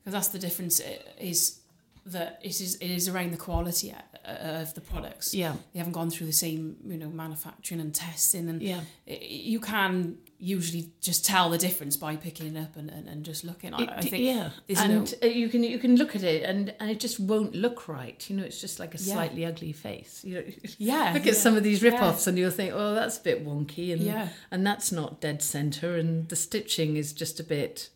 Because 0.00 0.14
that's 0.14 0.28
the 0.28 0.38
difference 0.38 0.80
is 1.20 1.60
that 2.06 2.40
it 2.42 2.58
is 2.58 2.76
it 2.76 2.90
is 2.90 3.06
around 3.06 3.32
the 3.32 3.36
quality 3.36 3.94
of 4.28 4.74
the 4.74 4.80
products. 4.80 5.34
Yeah. 5.34 5.54
They 5.72 5.78
haven't 5.78 5.92
gone 5.94 6.10
through 6.10 6.26
the 6.26 6.32
same, 6.32 6.76
you 6.86 6.96
know, 6.98 7.08
manufacturing 7.08 7.80
and 7.80 7.94
testing 7.94 8.48
and 8.48 8.62
Yeah. 8.62 8.80
you 9.06 9.60
can 9.60 10.18
usually 10.40 10.92
just 11.00 11.24
tell 11.24 11.50
the 11.50 11.58
difference 11.58 11.96
by 11.96 12.14
picking 12.14 12.54
it 12.54 12.60
up 12.60 12.76
and, 12.76 12.90
and, 12.90 13.08
and 13.08 13.24
just 13.24 13.42
looking. 13.44 13.74
I, 13.74 13.96
I 13.98 14.00
think 14.02 14.22
yeah, 14.22 14.50
and 14.76 15.04
no 15.20 15.28
uh, 15.28 15.30
you 15.30 15.48
can 15.48 15.64
you 15.64 15.78
can 15.80 15.96
look 15.96 16.14
at 16.14 16.22
it 16.22 16.44
and 16.44 16.72
and 16.78 16.90
it 16.90 17.00
just 17.00 17.18
won't 17.18 17.54
look 17.56 17.88
right. 17.88 18.24
You 18.30 18.36
know, 18.36 18.44
it's 18.44 18.60
just 18.60 18.78
like 18.78 18.94
a 18.94 18.98
Yeah. 18.98 19.14
slightly 19.14 19.44
ugly 19.44 19.72
face. 19.72 20.22
You 20.24 20.34
know, 20.36 20.44
Yeah, 20.78 21.12
look 21.14 21.24
yeah, 21.24 21.32
at 21.32 21.36
some 21.36 21.56
of 21.56 21.64
these 21.64 21.82
yeah. 21.82 21.90
rip-offs 21.90 22.26
and 22.28 22.38
you'll 22.38 22.52
think, 22.52 22.72
oh, 22.74 22.94
that's 22.94 23.18
a 23.18 23.22
bit 23.22 23.44
wonky, 23.44 23.92
and 23.92 24.00
Yeah. 24.02 24.28
and 24.50 24.64
that's 24.66 24.92
not 24.92 25.20
dead 25.20 25.42
center, 25.42 25.96
and 25.96 26.28
the 26.28 26.36
stitching 26.36 26.96
is 26.96 27.12
just 27.12 27.40
a 27.40 27.44
bit 27.44 27.90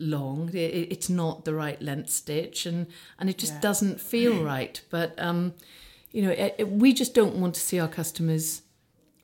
long. 0.00 0.48
It, 0.50 0.56
it- 0.56 0.92
it's 0.92 1.08
not 1.08 1.44
the 1.44 1.54
right 1.54 1.80
length 1.82 2.10
stitch, 2.10 2.66
and 2.66 2.86
and 3.18 3.28
it 3.30 3.38
just 3.38 3.54
Yeah. 3.54 3.60
doesn't 3.60 4.00
feel 4.00 4.42
right. 4.54 4.80
But 4.90 5.18
um, 5.18 5.54
you 6.12 6.22
know, 6.22 6.30
it, 6.30 6.54
it- 6.58 6.70
we 6.70 6.92
just 6.92 7.14
don't 7.14 7.36
want 7.36 7.54
to 7.54 7.60
see 7.60 7.78
our 7.78 7.88
customers 7.88 8.62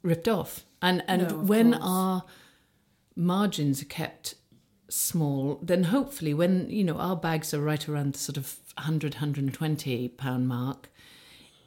ripped 0.02 0.28
off, 0.28 0.64
and 0.80 1.02
and 1.08 1.22
No, 1.28 1.38
when 1.38 1.72
course. 1.72 1.82
our 1.84 2.24
margins 3.14 3.82
are 3.82 3.86
kept 3.86 4.34
small, 4.88 5.58
then 5.62 5.84
hopefully 5.84 6.32
when, 6.34 6.68
you 6.70 6.84
know, 6.84 6.96
our 6.96 7.16
bags 7.16 7.52
are 7.52 7.60
right 7.60 7.88
around 7.88 8.14
the 8.14 8.18
sort 8.18 8.36
of 8.36 8.56
100, 8.76 9.14
120 9.14 10.08
pound 10.10 10.46
mark, 10.48 10.90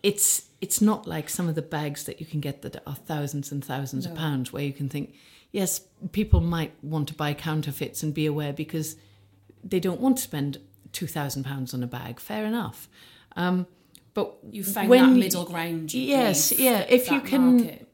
it's 0.03 0.45
it's 0.61 0.81
not 0.81 1.07
like 1.07 1.29
some 1.29 1.47
of 1.47 1.55
the 1.55 1.61
bags 1.61 2.03
that 2.03 2.19
you 2.19 2.25
can 2.25 2.39
get 2.41 2.61
that 2.63 2.81
are 2.85 2.95
thousands 2.95 3.49
and 3.51 3.63
thousands 3.63 4.05
of 4.05 4.13
pounds 4.15 4.51
where 4.51 4.63
you 4.63 4.73
can 4.73 4.89
think, 4.89 5.13
yes, 5.51 5.81
people 6.11 6.41
might 6.41 6.73
want 6.83 7.07
to 7.09 7.13
buy 7.13 7.33
counterfeits 7.33 8.03
and 8.03 8.13
be 8.13 8.25
aware 8.25 8.53
because 8.53 8.95
they 9.63 9.79
don't 9.79 9.99
want 9.99 10.17
to 10.17 10.23
spend 10.23 10.59
two 10.91 11.07
thousand 11.07 11.43
pounds 11.43 11.73
on 11.73 11.83
a 11.83 11.87
bag. 11.87 12.19
Fair 12.19 12.45
enough. 12.45 12.87
Um, 13.35 13.67
but 14.13 14.37
you 14.51 14.63
found 14.63 14.89
when 14.89 15.13
that 15.13 15.19
middle 15.19 15.45
ground. 15.45 15.93
Yes, 15.93 16.49
believe, 16.49 16.65
yeah. 16.65 16.79
If 16.89 17.11
you 17.11 17.21
can, 17.21 17.57
market. 17.57 17.87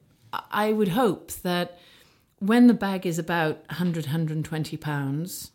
I 0.51 0.71
would 0.71 0.89
hope 0.89 1.31
that 1.43 1.79
when 2.39 2.67
the 2.67 2.73
bag 2.73 3.05
is 3.05 3.17
about 3.17 3.57
100, 3.69 4.05
120 4.05 4.77
pounds, 4.77 5.51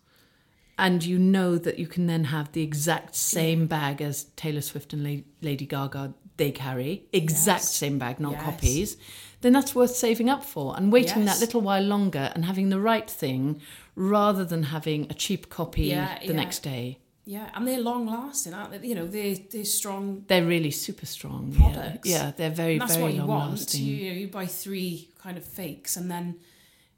and 0.78 1.04
you 1.04 1.18
know 1.18 1.58
that 1.58 1.78
you 1.78 1.86
can 1.86 2.06
then 2.06 2.24
have 2.24 2.52
the 2.52 2.62
exact 2.62 3.14
same 3.14 3.66
bag 3.66 4.00
as 4.00 4.24
Taylor 4.36 4.62
Swift 4.62 4.92
and 4.92 5.24
Lady 5.42 5.66
Gaga 5.66 6.14
they 6.36 6.50
carry, 6.50 7.04
exact 7.12 7.64
Yes. 7.64 7.76
same 7.76 7.98
bag, 7.98 8.18
not 8.18 8.32
Yes. 8.32 8.42
copies, 8.44 8.96
then 9.42 9.52
that's 9.52 9.74
worth 9.74 9.94
saving 9.96 10.28
up 10.28 10.44
for 10.44 10.76
and 10.76 10.92
waiting 10.92 11.24
that 11.24 11.40
little 11.40 11.60
while 11.60 11.82
longer 11.82 12.30
and 12.34 12.44
having 12.44 12.68
the 12.68 12.80
right 12.80 13.08
thing 13.10 13.60
rather 13.96 14.44
than 14.44 14.64
having 14.64 15.06
a 15.10 15.14
cheap 15.14 15.48
copy 15.48 15.84
Yeah, 15.84 16.18
the 16.20 16.26
yeah. 16.26 16.32
next 16.32 16.60
day. 16.62 16.98
Yeah, 17.24 17.48
and 17.54 17.66
they're 17.68 17.80
long 17.80 18.06
lasting, 18.06 18.54
aren't 18.54 18.72
they? 18.82 18.88
You 18.88 18.94
know, 18.94 19.06
they're 19.06 19.36
they're 19.52 19.64
strong. 19.64 20.24
They're 20.26 20.44
really 20.44 20.70
super 20.70 21.06
strong. 21.06 21.52
Products. 21.52 22.08
Yeah, 22.08 22.24
yeah 22.26 22.32
they're 22.36 22.50
very, 22.50 22.72
And 22.72 22.80
that's 22.82 22.94
very 22.94 23.04
what 23.04 23.12
you 23.14 23.18
long 23.20 23.28
want. 23.28 23.50
lasting. 23.50 23.84
You, 23.84 23.94
you 23.94 24.10
know, 24.12 24.18
you 24.18 24.28
buy 24.28 24.46
three 24.46 25.10
kind 25.22 25.36
of 25.38 25.44
fakes, 25.44 25.96
and 25.96 26.10
then 26.10 26.36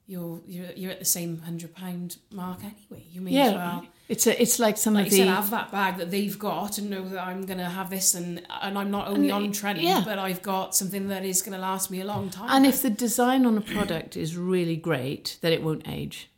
you're 0.07 0.41
you're 0.47 0.73
you're 0.73 0.91
at 0.91 0.99
the 0.99 1.05
same 1.05 1.39
hundred 1.41 1.75
pound 1.75 2.19
mark 2.33 2.61
anyway. 2.65 3.05
You 3.11 3.21
may 3.21 3.37
as 3.41 3.55
well. 3.55 3.87
it's 4.09 4.27
a, 4.27 4.43
it's 4.43 4.59
like 4.59 4.77
some 4.77 4.95
Like 4.95 5.07
of 5.07 5.13
you 5.13 5.19
the 5.19 5.25
said, 5.25 5.35
have 5.35 5.51
that 5.51 5.71
bag 5.71 5.97
that 5.99 6.11
they've 6.11 6.39
got 6.39 6.79
and 6.79 6.91
know 6.91 7.09
that 7.09 7.25
I'm 7.27 7.47
going 7.47 7.59
to 7.59 7.69
have 7.69 7.89
this 7.91 8.15
and 8.15 8.43
and 8.63 8.77
I'm 8.79 8.91
not 8.91 9.09
only 9.09 9.31
on 9.31 9.53
trend, 9.53 9.81
yeah. 9.81 10.03
but 10.05 10.19
I've 10.19 10.43
got 10.43 10.75
something 10.75 11.09
that 11.09 11.25
is 11.25 11.41
going 11.43 11.53
to 11.55 11.59
last 11.61 11.91
me 11.91 12.01
a 12.01 12.05
long 12.05 12.31
time. 12.31 12.49
And 12.51 12.67
if 12.67 12.83
the 12.83 12.91
design 12.91 13.47
on 13.47 13.57
a 13.57 13.61
product 13.63 14.17
is 14.17 14.37
really 14.37 14.77
great, 14.77 15.39
then 15.41 15.53
it 15.53 15.63
won't 15.63 15.87
age. 15.89 16.31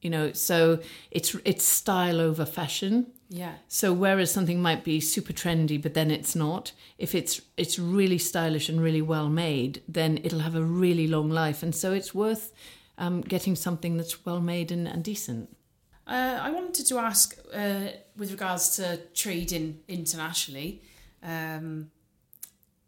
You 0.00 0.08
know, 0.10 0.32
so 0.32 0.80
it's 1.10 1.36
it's 1.44 1.64
style 1.64 2.20
over 2.22 2.46
fashion. 2.46 3.12
yeah, 3.28 3.56
So 3.68 3.92
whereas 3.92 4.30
something 4.32 4.62
might 4.62 4.82
be 4.82 4.98
super 4.98 5.34
trendy, 5.34 5.80
but 5.80 5.92
then 5.92 6.10
it's 6.10 6.34
not, 6.34 6.72
if 6.96 7.14
it's 7.14 7.42
it's 7.58 7.78
really 7.78 8.16
stylish 8.16 8.70
and 8.70 8.80
really 8.80 9.02
well 9.02 9.28
made, 9.28 9.82
then 9.86 10.18
it'll 10.24 10.40
have 10.40 10.56
a 10.56 10.62
really 10.64 11.06
long 11.06 11.28
life. 11.28 11.62
And 11.62 11.74
so 11.74 11.92
it's 11.92 12.14
worth 12.14 12.52
um, 13.00 13.22
getting 13.22 13.56
something 13.56 13.96
that's 13.96 14.24
well 14.24 14.40
made 14.40 14.70
and, 14.70 14.86
and 14.86 15.02
decent. 15.02 15.56
Uh, 16.06 16.38
I 16.40 16.50
wanted 16.50 16.86
to 16.86 16.98
ask, 16.98 17.36
uh, 17.52 17.88
with 18.16 18.30
regards 18.30 18.76
to 18.76 19.00
trading 19.14 19.80
internationally, 19.88 20.82
um, 21.22 21.90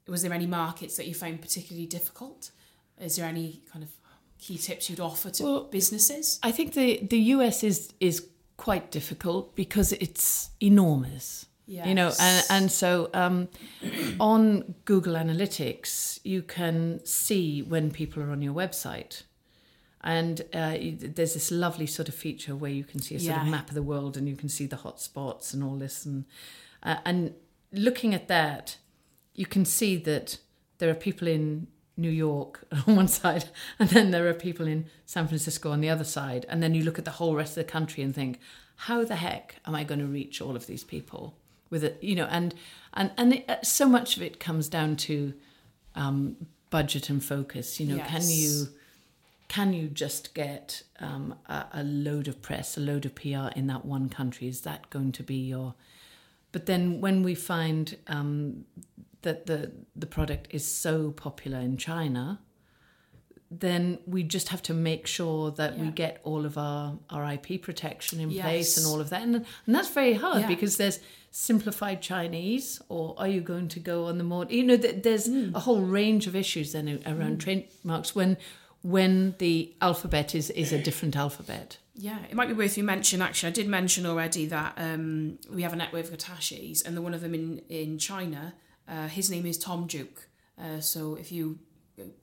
was 0.07 0.23
there 0.23 0.33
any 0.33 0.47
markets 0.47 0.97
that 0.97 1.07
you 1.07 1.15
found 1.15 1.41
particularly 1.41 1.87
difficult? 1.87 2.51
Is 3.01 3.17
there 3.17 3.27
any 3.27 3.63
kind 3.73 3.83
of 3.85 3.91
key 4.39 4.59
tips 4.59 4.91
you'd 4.91 5.01
offer 5.01 5.31
to 5.31 5.43
Well, 5.43 5.65
businesses? 5.65 6.39
I 6.43 6.53
think 6.53 6.75
the 6.75 7.01
the 7.09 7.19
US 7.37 7.63
is 7.63 7.93
is 8.01 8.27
quite 8.57 8.91
difficult 8.91 9.55
because 9.55 9.93
it's 9.93 10.51
enormous. 10.61 11.47
Yes. 11.67 11.87
You 11.87 11.95
know, 11.95 12.13
and, 12.21 12.45
and 12.51 12.73
so 12.73 13.09
um, 13.15 13.49
on 14.19 14.75
Google 14.85 15.15
Analytics, 15.15 16.19
you 16.25 16.43
can 16.43 17.01
see 17.05 17.63
when 17.63 17.91
people 17.93 18.23
are 18.23 18.31
on 18.31 18.43
your 18.43 18.53
website. 18.53 19.23
And 20.05 20.41
uh, 20.53 20.77
there's 20.99 21.35
this 21.35 21.51
lovely 21.51 21.87
sort 21.87 22.09
of 22.09 22.15
feature 22.15 22.57
where 22.57 22.71
you 22.73 22.85
can 22.85 23.01
see 23.01 23.15
a 23.15 23.21
sort 23.21 23.37
Yeah. 23.37 23.43
of 23.43 23.49
map 23.49 23.69
of 23.69 23.75
the 23.75 23.83
world 23.83 24.17
and 24.17 24.29
you 24.29 24.35
can 24.37 24.49
see 24.49 24.67
the 24.67 24.77
hot 24.77 25.01
spots 25.01 25.55
and 25.55 25.63
all 25.63 25.77
this. 25.77 26.05
And, 26.05 26.25
uh, 26.83 26.97
and 27.05 27.35
looking 27.73 28.13
at 28.13 28.27
that, 28.29 28.79
you 29.35 29.47
can 29.47 29.65
see 29.65 29.97
that 29.99 30.39
there 30.79 30.91
are 30.91 30.95
people 30.95 31.29
in 31.29 31.69
New 31.97 32.11
York 32.11 32.65
on 32.87 32.97
one 32.97 33.09
side, 33.09 33.45
and 33.79 33.91
then 33.91 34.11
there 34.11 34.27
are 34.29 34.35
people 34.35 34.67
in 34.67 34.87
San 35.07 35.29
Francisco 35.29 35.71
on 35.71 35.81
the 35.81 35.89
other 35.91 36.05
side. 36.05 36.47
And 36.49 36.63
then 36.63 36.75
you 36.75 36.83
look 36.83 36.99
at 36.99 37.05
the 37.05 37.13
whole 37.13 37.37
rest 37.37 37.53
of 37.57 37.65
the 37.65 37.71
country 37.73 38.03
and 38.03 38.15
think, 38.15 38.41
how 38.75 39.05
the 39.05 39.17
heck 39.17 39.57
am 39.67 39.75
I 39.77 39.85
going 39.85 40.01
to 40.01 40.07
reach 40.07 40.41
all 40.41 40.57
of 40.57 40.67
these 40.67 40.83
people? 40.83 41.37
With 41.71 41.85
it, 41.85 41.99
you 42.03 42.15
know, 42.17 42.27
and 42.27 42.55
and 42.93 43.13
and 43.17 43.35
it, 43.35 43.49
uh, 43.49 43.63
so 43.63 43.87
much 43.89 44.17
of 44.19 44.23
it 44.23 44.39
comes 44.41 44.69
down 44.69 44.97
to 44.97 45.33
um, 45.95 46.37
budget 46.69 47.09
and 47.09 47.25
focus. 47.25 47.81
You 47.81 47.87
know, 47.95 48.03
can 48.05 48.23
you 48.29 48.69
can 49.55 49.73
you 49.75 49.87
just 49.89 50.35
get 50.35 50.83
um, 51.01 51.35
a, 51.47 51.67
a 51.75 51.83
load 51.85 52.27
of 52.29 52.37
press, 52.41 52.77
a 52.79 52.81
load 52.81 53.05
of 53.05 53.15
PR 53.15 53.49
in 53.55 53.67
that 53.67 53.85
one 53.85 54.09
country? 54.09 54.49
Is 54.49 54.61
that 54.63 54.89
going 54.91 55.13
to 55.13 55.23
be 55.23 55.35
your? 55.53 55.75
But 56.53 56.65
then 56.67 57.01
when 57.03 57.23
we 57.23 57.35
find 57.35 57.85
um, 58.07 58.65
that 59.23 59.45
the 59.47 59.61
the 60.03 60.07
product 60.07 60.45
is 60.51 60.65
so 60.85 61.11
popular 61.11 61.59
in 61.59 61.77
China, 61.77 62.41
then 63.51 63.99
we 64.07 64.23
just 64.23 64.49
have 64.49 64.63
to 64.63 64.75
make 64.75 65.07
sure 65.07 65.51
that 65.51 65.79
we 65.79 65.89
get 65.91 66.21
all 66.25 66.47
of 66.47 66.57
our, 66.57 66.99
our 67.11 67.33
IP 67.35 67.61
protection 67.61 68.19
in 68.21 68.31
place 68.31 68.79
and 68.79 68.87
all 68.87 69.01
of 69.01 69.11
that. 69.11 69.21
And, 69.23 69.35
and 69.67 69.75
that's 69.75 69.91
very 69.91 70.15
hard 70.15 70.41
Yeah. 70.43 70.49
because 70.49 70.79
there's 70.79 70.99
simplified 71.31 72.01
Chinese, 72.01 72.81
or 72.89 73.15
are 73.19 73.29
you 73.29 73.43
going 73.43 73.69
to 73.69 73.81
go 73.81 74.07
on 74.07 74.17
the 74.17 74.25
more, 74.25 74.47
you 74.49 74.63
know, 74.65 74.77
there's 74.79 75.27
Hmm. 75.27 75.55
a 75.55 75.61
whole 75.61 75.81
range 75.83 76.27
of 76.27 76.35
issues 76.35 76.73
then 76.73 76.87
around 77.07 77.41
trademarks 77.41 78.15
when 78.15 78.39
when 78.83 79.35
the 79.39 79.73
alphabet 79.81 80.35
is, 80.35 80.51
is 80.51 80.73
a 80.73 80.79
different 80.83 81.17
alphabet. 81.17 81.79
Yeah, 81.95 82.19
it 82.31 82.35
might 82.35 82.49
be 82.49 82.55
worth 82.55 82.77
you 82.77 82.85
mention. 82.85 83.21
Actually, 83.23 83.49
I 83.49 83.53
did 83.53 83.69
mention 83.69 84.07
already 84.07 84.47
that 84.47 84.75
um, 84.77 85.39
we 85.51 85.63
have 85.63 85.73
a 85.73 85.77
network 85.77 86.05
of 86.07 86.11
attachés, 86.17 86.85
and 86.85 86.97
the 86.97 87.03
one 87.03 87.15
of 87.15 87.21
them 87.21 87.35
in 87.35 87.63
in 87.69 87.99
China. 87.99 88.55
Uh, 88.89 89.09
his 89.09 89.31
name 89.31 89.47
is 89.47 89.59
Tom 89.59 89.87
Duke. 89.87 90.29
Uh, 90.59 90.81
so 90.81 91.15
if 91.17 91.31
you 91.31 91.59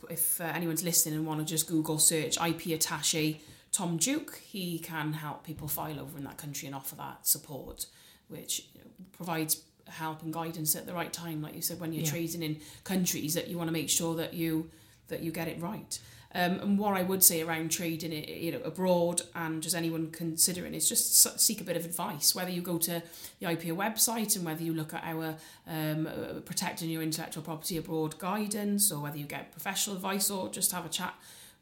if 0.10 0.42
uh, 0.42 0.46
anyone's 0.46 0.84
listening 0.84 1.16
and 1.16 1.26
want 1.26 1.40
to 1.40 1.46
just 1.46 1.68
Google 1.68 2.00
search 2.00 2.38
IP 2.38 2.62
attaché 2.78 3.38
Tom 3.72 3.98
Duke, 3.98 4.40
he 4.44 4.80
can 4.80 5.14
help 5.14 5.46
people 5.46 5.68
file 5.68 6.00
over 6.00 6.18
in 6.18 6.24
that 6.24 6.38
country 6.38 6.66
and 6.66 6.76
offer 6.76 6.96
that 6.96 7.28
support, 7.28 7.86
which 8.28 8.66
you 8.74 8.82
know, 8.82 8.90
provides 9.12 9.62
help 9.88 10.24
and 10.24 10.34
guidance 10.34 10.76
at 10.76 10.88
the 10.88 10.94
right 10.94 11.14
time. 11.14 11.42
Like 11.42 11.56
you 11.56 11.62
said, 11.62 11.80
when 11.80 11.94
you're 11.94 12.04
Yeah. 12.04 12.10
trading 12.10 12.42
in 12.42 12.60
countries, 12.84 13.36
that 13.36 13.48
you 13.48 13.58
want 13.58 13.68
to 13.68 13.72
make 13.72 13.90
sure 13.90 14.16
that 14.16 14.34
you 14.34 14.72
that 15.10 15.22
you 15.22 15.32
get 15.32 15.48
it 15.48 15.60
right. 15.62 16.00
Um, 16.36 16.60
and 16.60 16.78
what 16.78 16.96
I 16.96 17.02
would 17.02 17.24
say 17.24 17.42
around 17.42 17.72
trading, 17.72 18.14
it, 18.14 18.30
you 18.30 18.52
know, 18.52 18.60
abroad 18.60 19.24
and 19.34 19.64
just 19.64 19.76
anyone 19.76 20.12
considering 20.12 20.76
is 20.76 20.88
just 20.88 21.40
seek 21.40 21.60
a 21.60 21.64
bit 21.64 21.76
of 21.76 21.86
advice. 21.86 22.36
Whether 22.36 22.52
you 22.52 22.62
go 22.62 22.78
to 22.78 23.02
the 23.40 23.48
IPO 23.48 23.76
website 23.76 24.36
and 24.36 24.46
whether 24.46 24.64
you 24.64 24.74
look 24.74 24.94
at 24.94 25.04
our 25.04 25.36
um, 25.68 26.08
uh, 26.08 26.40
protecting 26.42 26.90
your 26.90 27.02
intellectual 27.02 27.42
property 27.42 27.78
abroad 27.78 28.20
guidance, 28.20 28.92
or 28.92 29.02
whether 29.02 29.18
you 29.18 29.26
get 29.26 29.52
professional 29.52 29.96
advice 29.96 30.30
or 30.30 30.50
just 30.50 30.72
have 30.72 30.86
a 30.86 30.90
chat 30.90 31.16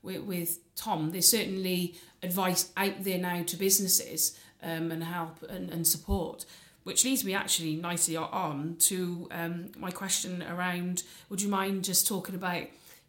with, 0.04 0.22
with 0.24 0.60
Tom. 0.76 1.12
There's 1.12 1.30
certainly 1.30 1.96
advice 2.22 2.72
out 2.76 3.04
there 3.04 3.20
now 3.20 3.44
to 3.44 3.56
businesses 3.56 4.38
um, 4.62 4.92
and 4.92 5.04
help 5.04 5.44
and, 5.50 5.70
and 5.70 5.88
support. 5.88 6.46
Which 6.84 7.04
leads 7.04 7.26
me 7.26 7.34
actually 7.34 7.76
nicely 7.76 8.16
on 8.16 8.78
to 8.80 9.28
um, 9.32 9.72
my 9.78 9.92
question 9.92 10.42
around 10.44 11.04
would 11.30 11.42
you 11.42 11.50
mind 11.50 11.84
just 11.84 12.08
talking 12.08 12.36
about 12.36 12.64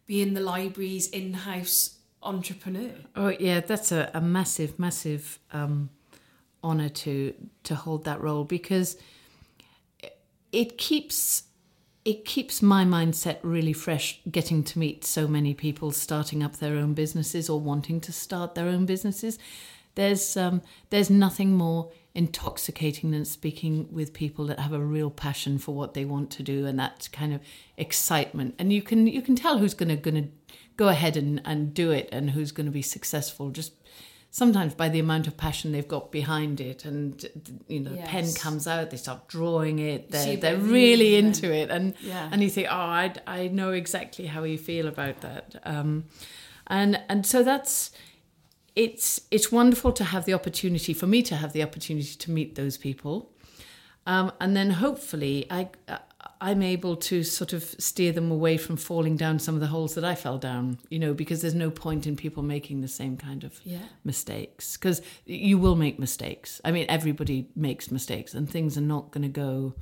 being 0.09 0.35
the 0.35 0.41
library's 0.41 1.09
in-house 1.11 1.99
entrepreneur. 2.25 2.91
Oh 3.15 3.29
yeah, 3.29 3.61
that's 3.61 3.93
a, 3.93 4.11
a 4.13 4.21
massive, 4.21 4.77
massive 4.77 5.39
um, 5.53 5.91
honor 6.65 6.89
to 6.89 7.35
to 7.63 7.77
hold 7.77 8.05
that 8.05 8.21
role 8.21 8.43
because 8.43 8.97
it 10.51 10.77
keeps 10.79 11.45
it 12.05 12.25
keeps 12.25 12.63
my 12.63 12.85
mindset 12.85 13.39
really 13.43 13.73
fresh 13.73 14.21
getting 14.31 14.65
to 14.65 14.79
meet 14.79 15.05
so 15.05 15.29
many 15.29 15.55
people 15.55 15.93
starting 15.93 16.43
up 16.43 16.57
their 16.57 16.77
own 16.77 16.95
businesses 16.95 17.49
or 17.49 17.61
wanting 17.61 18.01
to 18.01 18.13
start 18.13 18.55
their 18.55 18.67
own 18.67 18.87
businesses 18.87 19.39
there's 19.95 20.37
um, 20.37 20.63
there's 20.91 21.11
nothing 21.11 21.55
more 21.55 21.91
intoxicating 22.19 23.13
than 23.13 23.25
speaking 23.25 23.87
with 23.93 24.13
people 24.13 24.45
that 24.45 24.59
have 24.59 24.73
a 24.73 24.81
real 24.81 25.09
passion 25.09 25.57
for 25.57 25.73
what 25.73 25.95
they 25.95 26.05
want 26.05 26.33
to 26.33 26.43
do 26.43 26.67
and 26.67 26.77
that 26.77 27.09
kind 27.13 27.33
of 27.33 27.41
excitement 27.77 28.57
and 28.59 28.73
you 28.73 28.83
can 28.83 29.07
you 29.07 29.23
can 29.23 29.37
tell 29.37 29.59
who's 29.59 29.73
going 29.73 29.89
to 29.89 29.95
going 29.95 30.25
to 30.25 30.29
go 30.77 30.89
ahead 30.89 31.17
and, 31.17 31.41
and 31.45 31.73
do 31.73 31.93
it 31.93 32.09
and 32.11 32.31
who's 32.31 32.51
going 32.51 32.67
to 32.67 32.73
be 32.73 32.83
successful 32.83 33.51
just 33.51 33.73
sometimes 34.33 34.75
by 34.75 34.89
the 34.89 34.99
amount 34.99 35.29
of 35.29 35.37
passion 35.37 35.71
they've 35.71 35.87
got 35.87 36.11
behind 36.11 36.61
it 36.61 36.85
and 36.85 37.25
you 37.69 37.79
know 37.79 37.93
yes. 37.93 38.01
the 38.01 38.11
pen 38.11 38.33
comes 38.35 38.67
out 38.67 38.91
they 38.91 38.97
start 38.97 39.29
drawing 39.29 39.79
it 39.79 40.11
they're, 40.11 40.37
they're 40.37 40.57
really 40.57 41.15
into 41.15 41.55
it 41.55 41.71
and 41.71 41.95
yeah. 42.01 42.29
and 42.33 42.43
you 42.43 42.51
think 42.51 42.67
oh 42.69 42.75
I, 42.75 43.15
I 43.29 43.47
know 43.47 43.71
exactly 43.71 44.27
how 44.27 44.43
you 44.43 44.59
feel 44.59 44.89
about 44.89 45.21
that 45.21 45.55
um, 45.63 46.07
and 46.67 47.01
and 47.09 47.25
so 47.25 47.45
that's 47.45 47.93
it's 48.79 49.21
it's 49.31 49.51
wonderful 49.51 49.93
to 49.93 50.05
have 50.05 50.25
the 50.25 50.33
opportunity 50.33 50.95
for 50.95 51.07
me 51.07 51.21
to 51.23 51.35
have 51.35 51.53
the 51.53 51.63
opportunity 51.63 52.15
to 52.15 52.31
meet 52.31 52.55
those 52.55 52.77
people 52.77 53.31
um, 54.07 54.33
and 54.41 54.57
then 54.57 54.71
hopefully 54.71 55.47
I 55.51 55.69
I'm 56.41 56.63
able 56.63 56.95
to 56.97 57.25
sort 57.25 57.53
of 57.53 57.63
steer 57.63 58.13
them 58.13 58.31
away 58.31 58.57
from 58.57 58.77
falling 58.77 59.17
down 59.17 59.39
some 59.41 59.55
of 59.55 59.61
the 59.61 59.67
holes 59.67 59.95
that 59.97 60.05
I 60.05 60.15
fell 60.15 60.39
down, 60.39 60.79
you 60.89 60.99
know, 60.99 61.13
because 61.13 61.43
there's 61.43 61.55
no 61.55 61.71
point 61.71 62.07
in 62.07 62.15
people 62.17 62.43
making 62.43 62.81
the 62.81 62.89
same 62.89 63.17
kind 63.17 63.43
of 63.43 63.61
yeah. 63.65 63.79
mistakes 64.05 64.77
because 64.77 65.03
you 65.27 65.59
will 65.59 65.75
make 65.75 65.99
mistakes. 65.99 66.61
I 66.65 66.71
mean, 66.71 66.87
everybody 66.89 67.49
makes 67.57 67.91
mistakes 67.91 68.35
and 68.35 68.49
things 68.49 68.79
are 68.79 68.83
not 68.83 69.11
going 69.11 69.23
to 69.23 69.29
go 69.29 69.75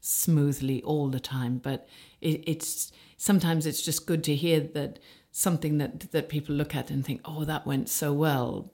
smoothly 0.00 0.82
all 0.82 1.08
the 1.08 1.20
time, 1.20 1.58
but 1.58 1.86
it, 2.22 2.42
it's 2.46 2.90
sometimes 3.18 3.66
it's 3.66 3.82
just 3.82 4.06
good 4.06 4.24
to 4.24 4.34
hear 4.34 4.60
that 4.60 4.98
something 5.38 5.78
that 5.78 6.10
that 6.10 6.28
people 6.28 6.54
look 6.54 6.74
at 6.74 6.90
and 6.90 7.06
think, 7.06 7.20
"Oh, 7.24 7.44
that 7.44 7.64
went 7.64 7.88
so 7.88 8.12
well." 8.12 8.70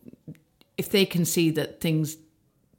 If 0.79 0.89
they 0.89 1.05
can 1.05 1.25
see 1.25 1.51
that 1.51 1.81
things, 1.81 2.17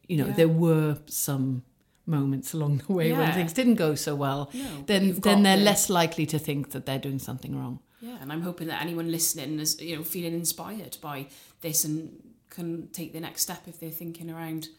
you 0.07 0.17
know, 0.17 0.27
yeah. 0.27 0.33
there 0.33 0.47
were 0.47 0.97
some 1.05 1.63
moments 2.07 2.53
along 2.53 2.77
the 2.85 2.93
way 2.93 3.09
yeah. 3.09 3.19
when 3.19 3.33
things 3.33 3.53
didn't 3.53 3.75
go 3.75 3.95
so 3.95 4.15
well, 4.15 4.49
no, 4.53 4.83
then 4.87 5.13
then 5.19 5.43
they're 5.43 5.65
less 5.71 5.89
likely 5.89 6.25
to 6.25 6.39
think 6.39 6.71
that 6.71 6.85
they're 6.85 6.99
doing 6.99 7.19
something 7.19 7.57
wrong. 7.57 7.79
Yeah, 8.01 8.17
and 8.21 8.31
I'm 8.31 8.41
hoping 8.41 8.67
that 8.67 8.81
anyone 8.81 9.11
listening 9.11 9.59
is 9.59 9.79
you 9.79 9.95
know 9.97 10.03
feeling 10.03 10.33
inspired 10.33 10.97
by 11.01 11.27
this 11.61 11.85
and 11.85 12.11
can 12.49 12.87
take 12.89 13.13
the 13.13 13.19
next 13.19 13.41
step 13.41 13.67
if 13.67 13.79
they're 13.79 13.91
thinking 13.91 14.31
around 14.31 14.69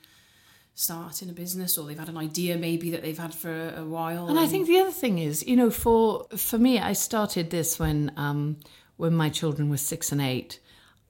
starting 0.75 1.31
a 1.31 1.33
business 1.33 1.79
or 1.79 1.87
they've 1.87 1.99
had 1.99 2.09
an 2.09 2.19
idea 2.19 2.57
maybe 2.57 2.91
that 2.91 3.03
they've 3.03 3.19
had 3.19 3.35
for 3.35 3.71
a, 3.71 3.85
while. 3.85 4.29
And, 4.29 4.37
and, 4.37 4.39
I 4.39 4.47
think 4.47 4.67
the 4.67 4.79
other 4.79 4.91
thing 4.91 5.19
is, 5.19 5.47
you 5.47 5.57
know, 5.57 5.71
for 5.71 6.27
for 6.37 6.59
me, 6.59 6.79
I 6.79 6.93
started 6.93 7.51
this 7.51 7.79
when 7.79 8.13
um, 8.17 8.59
when 8.97 9.15
my 9.15 9.29
children 9.29 9.71
were 9.71 9.77
six 9.77 10.13
and 10.13 10.21
eight. 10.21 10.61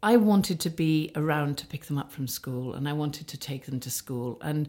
I 0.03 0.17
wanted 0.17 0.61
to 0.61 0.71
be 0.71 1.11
around 1.17 1.59
to 1.59 1.67
pick 1.67 1.87
them 1.87 1.99
up 1.99 2.13
from 2.13 2.29
school, 2.29 2.75
and 2.75 2.89
I 2.89 2.93
wanted 2.93 3.27
to 3.29 3.39
take 3.39 3.67
them 3.67 3.81
to 3.81 3.91
school, 3.91 4.39
and 4.43 4.69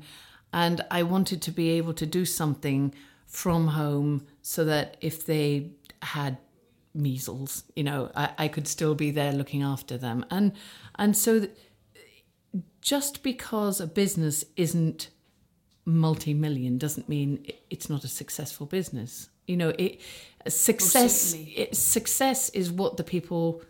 and 0.53 0.81
I 0.89 1.03
wanted 1.03 1.41
to 1.43 1.51
be 1.51 1.71
able 1.71 1.93
to 1.93 2.05
do 2.05 2.25
something 2.25 2.93
from 3.25 3.67
home 3.67 4.25
so 4.41 4.63
that 4.65 4.97
if 5.01 5.25
they 5.25 5.71
had 6.01 6.37
measles, 6.93 7.63
you 7.75 7.83
know, 7.83 8.11
I, 8.15 8.29
I 8.37 8.47
could 8.47 8.67
still 8.67 8.95
be 8.95 9.11
there 9.11 9.33
looking 9.33 9.61
after 9.61 9.97
them. 9.97 10.25
And 10.31 10.53
and 10.95 11.15
so 11.15 11.47
just 12.81 13.21
because 13.23 13.81
a 13.81 13.87
business 13.87 14.45
isn't 14.55 15.09
multi-million 15.85 16.77
doesn't 16.77 17.09
mean 17.09 17.45
it's 17.69 17.89
not 17.89 18.03
a 18.03 18.07
successful 18.07 18.65
business. 18.65 19.29
You 19.47 19.57
know, 19.57 19.73
it 19.77 20.01
success 20.47 21.33
it, 21.33 21.75
success 21.75 22.49
is 22.49 22.71
what 22.71 22.97
the 22.97 23.03
people 23.03 23.61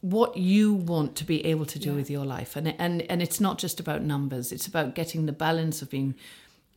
what 0.00 0.36
you 0.36 0.72
want 0.72 1.16
to 1.16 1.24
be 1.24 1.44
able 1.44 1.66
to 1.66 1.78
do 1.78 1.90
yeah. 1.90 1.96
with 1.96 2.10
your 2.10 2.24
life. 2.24 2.56
And 2.56 2.74
and 2.78 3.02
and 3.02 3.22
it's 3.22 3.40
not 3.40 3.58
just 3.58 3.80
about 3.80 4.02
numbers. 4.02 4.52
It's 4.52 4.66
about 4.66 4.94
getting 4.94 5.26
the 5.26 5.32
balance 5.32 5.82
of 5.82 5.90
being 5.90 6.14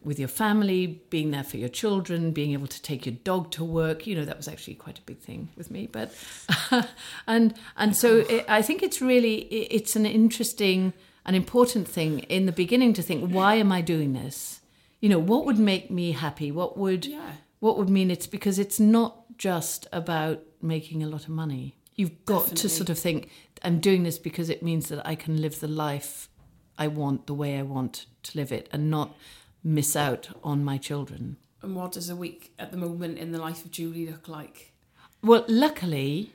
with 0.04 0.18
your 0.18 0.28
family 0.28 1.02
being 1.10 1.30
there 1.30 1.44
for 1.44 1.58
your 1.58 1.70
children 1.70 2.32
being 2.32 2.54
able 2.54 2.66
to 2.66 2.82
take 2.82 3.06
your 3.06 3.16
dog 3.24 3.52
to 3.52 3.64
work. 3.64 4.08
You 4.08 4.16
know 4.16 4.26
that 4.26 4.38
was 4.38 4.48
actually 4.48 4.76
quite 4.76 4.98
a 4.98 5.04
big 5.04 5.20
thing 5.20 5.50
with 5.56 5.70
me 5.70 5.88
but 5.92 6.14
and 7.28 7.54
and 7.78 7.96
so 7.96 8.18
it, 8.18 8.46
i 8.48 8.62
think 8.62 8.82
it's 8.82 9.02
really 9.02 9.42
it's 9.52 9.96
an 9.96 10.06
interesting 10.06 10.94
an 11.26 11.36
important 11.36 11.88
thing 11.88 12.20
in 12.22 12.46
the 12.46 12.52
beginning 12.52 12.94
to 12.94 13.02
think 13.02 13.30
why 13.30 13.56
am 13.56 13.72
i 13.72 13.82
doing 13.82 14.14
this? 14.14 14.62
You 15.00 15.10
know 15.10 15.20
what 15.20 15.46
would 15.46 15.60
make 15.60 15.90
me 15.92 16.12
happy? 16.12 16.52
What 16.52 16.78
would 16.78 17.06
yeah. 17.06 17.34
What 17.62 17.78
would 17.78 17.90
mean 17.90 18.12
it's 18.12 18.28
because 18.28 18.60
it's 18.60 18.80
not 18.80 19.38
just 19.38 19.88
about 19.94 20.42
making 20.62 21.02
a 21.02 21.08
lot 21.08 21.24
of 21.24 21.30
money 21.30 21.78
You've 21.96 22.26
got 22.26 22.46
Definitely. 22.46 22.62
to 22.62 22.70
sort 22.70 22.90
of 22.90 22.98
think, 22.98 23.30
I'm 23.64 23.80
doing 23.80 24.02
this 24.02 24.18
because 24.18 24.50
it 24.50 24.64
means 24.64 24.90
that 24.90 25.06
I 25.06 25.14
can 25.14 25.40
live 25.40 25.60
the 25.60 25.68
life 25.68 26.30
I 26.78 26.88
want 26.88 27.28
the 27.28 27.36
way 27.36 27.60
I 27.60 27.62
want 27.62 28.08
to 28.24 28.38
live 28.38 28.52
it 28.52 28.68
and 28.72 28.90
not 28.90 29.16
miss 29.64 29.96
out 29.96 30.30
on 30.44 30.66
my 30.66 30.80
children. 30.80 31.38
And 31.62 31.76
what 31.76 31.92
does 31.92 32.10
a 32.10 32.16
week 32.16 32.54
at 32.58 32.72
the 32.72 32.78
moment 32.78 33.20
in 33.20 33.32
the 33.32 33.40
life 33.40 33.64
of 33.64 33.70
Julie 33.70 34.08
look 34.08 34.28
like? 34.28 34.74
Well, 35.22 35.46
luckily, 35.48 36.34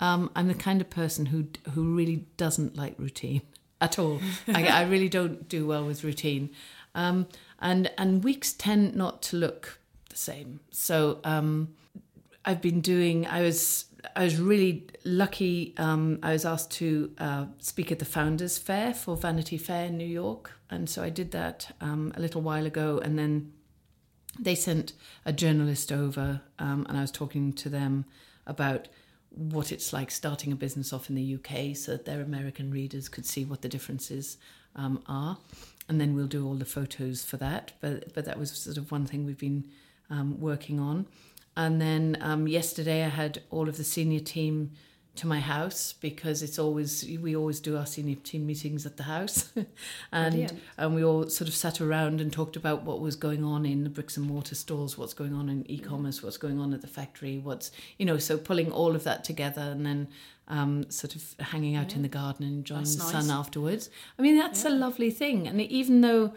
um, 0.00 0.30
I'm 0.36 0.48
the 0.48 0.54
kind 0.54 0.82
of 0.82 0.90
person 0.90 1.26
who 1.26 1.46
who 1.70 1.96
really 1.96 2.26
doesn't 2.36 2.76
like 2.76 2.94
routine 2.98 3.40
at 3.80 3.98
all. 3.98 4.20
I, 4.46 4.66
I, 4.66 4.82
really 4.82 5.08
don't 5.08 5.48
do 5.48 5.66
well 5.66 5.86
with 5.86 6.04
routine, 6.04 6.50
um, 6.94 7.26
and 7.58 7.90
and 7.96 8.22
weeks 8.22 8.52
tend 8.52 8.94
not 8.94 9.22
to 9.22 9.36
look 9.38 9.78
the 10.14 10.18
same. 10.18 10.60
So 10.70 11.18
um, 11.24 11.74
I've 12.44 12.62
been 12.62 12.80
doing. 12.80 13.26
I 13.26 13.42
was 13.42 13.86
I 14.14 14.24
was 14.24 14.38
really 14.38 14.86
lucky. 15.04 15.74
Um, 15.76 16.18
I 16.22 16.32
was 16.32 16.44
asked 16.44 16.70
to 16.72 17.12
uh, 17.18 17.46
speak 17.58 17.90
at 17.90 17.98
the 17.98 18.04
Founders 18.04 18.58
Fair 18.58 18.94
for 18.94 19.16
Vanity 19.16 19.58
Fair 19.58 19.86
in 19.86 19.98
New 19.98 20.06
York, 20.06 20.52
and 20.70 20.88
so 20.88 21.02
I 21.02 21.10
did 21.10 21.32
that 21.32 21.74
um, 21.80 22.12
a 22.16 22.20
little 22.20 22.40
while 22.40 22.66
ago. 22.66 23.00
And 23.02 23.18
then 23.18 23.52
they 24.38 24.54
sent 24.54 24.92
a 25.24 25.32
journalist 25.32 25.90
over, 25.92 26.40
um, 26.58 26.86
and 26.88 26.96
I 26.96 27.00
was 27.00 27.10
talking 27.10 27.52
to 27.54 27.68
them 27.68 28.04
about 28.46 28.88
what 29.30 29.72
it's 29.72 29.92
like 29.92 30.12
starting 30.12 30.52
a 30.52 30.56
business 30.56 30.92
off 30.92 31.08
in 31.08 31.16
the 31.16 31.34
UK, 31.34 31.76
so 31.76 31.92
that 31.92 32.04
their 32.04 32.20
American 32.20 32.70
readers 32.70 33.08
could 33.08 33.26
see 33.26 33.44
what 33.44 33.62
the 33.62 33.68
differences 33.68 34.36
um, 34.76 35.02
are. 35.06 35.38
And 35.88 36.00
then 36.00 36.14
we'll 36.14 36.26
do 36.26 36.46
all 36.46 36.54
the 36.54 36.64
photos 36.64 37.24
for 37.24 37.36
that. 37.38 37.72
But 37.80 38.14
but 38.14 38.24
that 38.26 38.38
was 38.38 38.52
sort 38.52 38.76
of 38.76 38.92
one 38.92 39.06
thing 39.06 39.24
we've 39.24 39.38
been 39.38 39.64
um, 40.10 40.40
working 40.40 40.78
on. 40.78 41.06
And 41.56 41.80
then 41.80 42.16
um, 42.20 42.48
yesterday 42.48 43.04
I 43.04 43.08
had 43.08 43.42
all 43.50 43.68
of 43.68 43.76
the 43.76 43.84
senior 43.84 44.20
team 44.20 44.72
to 45.16 45.28
my 45.28 45.38
house 45.38 45.92
because 45.92 46.42
it's 46.42 46.58
always 46.58 47.04
we 47.20 47.36
always 47.36 47.60
do 47.60 47.76
our 47.76 47.86
senior 47.86 48.16
team 48.16 48.46
meetings 48.46 48.84
at 48.84 48.96
the 48.96 49.04
house 49.04 49.52
and 50.12 50.60
and 50.76 50.94
we 50.94 51.04
all 51.04 51.28
sort 51.28 51.46
of 51.46 51.54
sat 51.54 51.80
around 51.80 52.20
and 52.20 52.32
talked 52.32 52.56
about 52.56 52.82
what 52.82 53.00
was 53.00 53.14
going 53.14 53.44
on 53.44 53.64
in 53.64 53.84
the 53.84 53.90
bricks 53.90 54.16
and 54.16 54.26
mortar 54.26 54.56
stores 54.56 54.98
what's 54.98 55.14
going 55.14 55.32
on 55.32 55.48
in 55.48 55.70
e-commerce 55.70 56.20
what's 56.20 56.36
going 56.36 56.58
on 56.58 56.74
at 56.74 56.80
the 56.80 56.88
factory 56.88 57.38
what's 57.38 57.70
you 57.96 58.04
know 58.04 58.18
so 58.18 58.36
pulling 58.36 58.72
all 58.72 58.96
of 58.96 59.04
that 59.04 59.22
together 59.22 59.62
and 59.62 59.86
then 59.86 60.08
um, 60.48 60.90
sort 60.90 61.14
of 61.14 61.34
hanging 61.38 61.76
out 61.76 61.90
yeah. 61.90 61.96
in 61.96 62.02
the 62.02 62.08
garden 62.08 62.44
and 62.44 62.56
enjoying 62.58 62.80
that's 62.80 62.96
the 62.96 63.12
nice. 63.12 63.26
sun 63.26 63.38
afterwards 63.38 63.90
i 64.18 64.22
mean 64.22 64.36
that's 64.36 64.64
yeah. 64.64 64.70
a 64.70 64.72
lovely 64.72 65.12
thing 65.12 65.46
and 65.46 65.60
even 65.60 66.00
though 66.00 66.34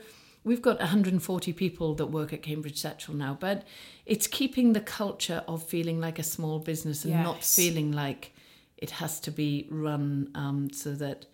we've 0.47 0.61
got 0.61 0.79
140 0.79 1.53
people 1.53 1.93
that 1.95 2.07
work 2.07 2.31
at 2.31 2.41
Cambridge 2.41 2.77
Satchel 2.77 3.13
now, 3.13 3.37
but 3.39 3.63
it's 4.05 4.25
keeping 4.25 4.73
the 4.73 4.79
culture 4.79 5.43
of 5.47 5.61
feeling 5.61 5.99
like 5.99 6.17
a 6.17 6.23
small 6.23 6.59
business 6.59 7.03
and 7.03 7.13
yes. 7.13 7.23
not 7.23 7.43
feeling 7.43 7.91
like 7.91 8.33
it 8.77 8.91
has 8.91 9.19
to 9.19 9.31
be 9.31 9.67
run 9.69 10.31
um, 10.33 10.69
so 10.71 10.93
that 10.93 11.25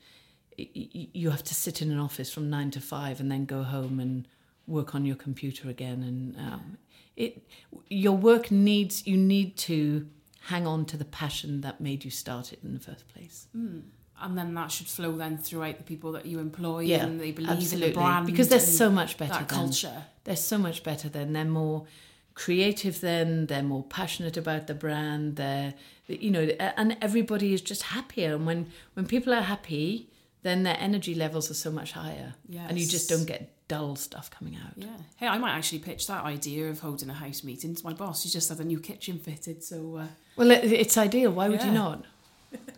you 0.58 1.30
have 1.30 1.44
to 1.44 1.54
sit 1.54 1.82
in 1.82 1.92
an 1.92 2.00
office 2.00 2.32
from 2.32 2.50
nine 2.50 2.72
to 2.72 2.82
five 2.82 3.20
and 3.20 3.32
then 3.32 3.46
go 3.46 3.64
home 3.64 4.00
and 4.00 4.28
work 4.68 4.96
on 4.96 5.06
your 5.06 5.16
computer 5.16 5.70
again. 5.70 6.04
And 6.04 6.38
um, 6.38 6.78
it, 7.16 7.48
your 7.90 8.18
work 8.18 8.50
needs 8.50 9.06
you 9.06 9.18
need 9.18 9.58
to 9.58 10.08
hang 10.48 10.66
on 10.68 10.86
to 10.86 10.98
the 10.98 11.06
passion 11.06 11.62
that 11.62 11.80
made 11.80 12.04
you 12.04 12.12
start 12.12 12.52
it 12.52 12.60
in 12.64 12.74
the 12.74 12.80
first 12.80 13.08
place. 13.08 13.48
Mm 13.56 13.84
and 14.22 14.38
then 14.38 14.54
that 14.54 14.72
should 14.72 14.88
flow 14.88 15.12
then 15.14 15.38
throughout 15.38 15.78
the 15.78 15.84
people 15.84 16.12
that 16.14 16.26
you 16.26 16.40
employ 16.40 16.80
yeah, 16.80 17.04
and 17.04 17.20
they 17.20 17.32
believe 17.32 17.52
absolutely. 17.52 17.88
in 17.88 17.94
the 17.94 18.00
brand 18.00 18.26
because 18.26 18.48
they're 18.48 18.60
so 18.60 18.90
much 18.90 19.18
better 19.18 19.34
that 19.34 19.50
than, 19.50 19.58
culture. 19.58 20.06
they're 20.24 20.36
so 20.36 20.58
much 20.58 20.84
better 20.84 21.10
than 21.10 21.34
they're 21.34 21.46
more 21.46 21.86
creative 22.36 23.00
then 23.02 23.46
they're 23.46 23.64
more 23.64 23.84
passionate 23.84 24.38
about 24.38 24.66
the 24.66 24.74
brand 24.74 25.36
they're 25.36 25.74
you 26.08 26.32
know 26.32 26.42
and 26.60 26.98
everybody 27.02 27.54
is 27.54 27.62
just 27.62 27.84
happier. 27.84 28.36
And 28.36 28.46
when 28.46 28.68
when 28.94 29.06
people 29.06 29.34
are 29.34 29.42
happy 29.42 30.10
then 30.42 30.64
their 30.64 30.78
energy 30.80 31.16
levels 31.16 31.50
are 31.50 31.54
so 31.54 31.72
much 31.72 31.94
higher. 31.94 32.34
Yes. 32.50 32.66
and 32.68 32.78
you 32.78 32.86
just 32.86 33.10
don't 33.10 33.26
get 33.26 33.50
dull 33.70 33.96
stuff 33.96 34.30
coming 34.30 34.58
out. 34.58 34.74
Yeah. 34.76 34.88
Hey 35.16 35.28
i 35.28 35.38
might 35.38 35.56
actually 35.56 35.80
pitch 35.80 36.08
that 36.08 36.24
idea 36.24 36.70
of 36.70 36.80
holding 36.80 37.10
a 37.10 37.14
house 37.14 37.44
meeting 37.44 37.76
to 37.76 37.84
my 37.84 37.94
boss. 37.94 38.24
He's 38.24 38.34
just 38.34 38.50
had 38.50 38.60
a 38.60 38.66
new 38.66 38.80
kitchen 38.80 39.20
fitted 39.20 39.64
so 39.64 39.98
uh, 39.98 40.08
well 40.36 40.52
it's 40.52 40.98
ideal. 40.98 41.32
Why 41.32 41.50
would 41.50 41.60
yeah. 41.60 41.68
you 41.68 41.74
not 41.74 42.06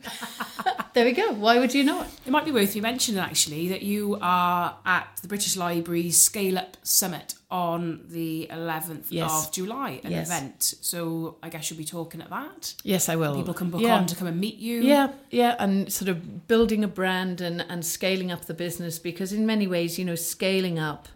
There 0.94 1.04
we 1.04 1.12
go. 1.12 1.34
Why 1.34 1.60
would 1.60 1.74
you 1.74 1.84
not? 1.84 2.08
It 2.26 2.32
might 2.32 2.46
be 2.46 2.54
worth 2.54 2.74
you 2.74 2.82
mentioning 2.82 3.20
actually 3.20 3.68
that 3.68 3.82
you 3.82 4.18
are 4.22 4.78
at 4.86 5.10
the 5.22 5.28
British 5.28 5.58
Library's 5.58 6.18
Scale 6.18 6.58
Up 6.58 6.78
Summit 6.84 7.34
on 7.52 8.06
the 8.08 8.48
11th 8.50 9.08
Yes. 9.10 9.48
of 9.48 9.52
July, 9.52 10.00
an 10.06 10.12
Yes. 10.12 10.28
event. 10.30 10.64
So 10.80 11.36
I 11.44 11.50
guess 11.50 11.70
you'll 11.70 11.78
be 11.80 11.84
talking 11.84 12.22
at 12.22 12.30
that. 12.30 12.76
Yes, 12.86 13.10
I 13.10 13.18
will. 13.18 13.36
People 13.36 13.54
can 13.54 13.72
book 13.72 13.82
Yeah. 13.82 13.98
on 13.98 14.06
to 14.06 14.16
come 14.16 14.26
and 14.30 14.40
meet 14.40 14.56
you. 14.56 14.84
Yeah, 14.84 15.10
yeah, 15.32 15.58
and 15.60 15.92
sort 15.92 16.08
of 16.08 16.48
building 16.48 16.82
a 16.82 16.88
brand 16.88 17.42
and, 17.42 17.66
and 17.68 17.86
scaling 17.86 18.32
up 18.32 18.46
the 18.46 18.54
business 18.54 18.98
because 18.98 19.34
in 19.34 19.46
many 19.46 19.68
ways, 19.68 20.00
you 20.00 20.06
know, 20.06 20.16
scaling 20.16 20.80
up 20.80 21.10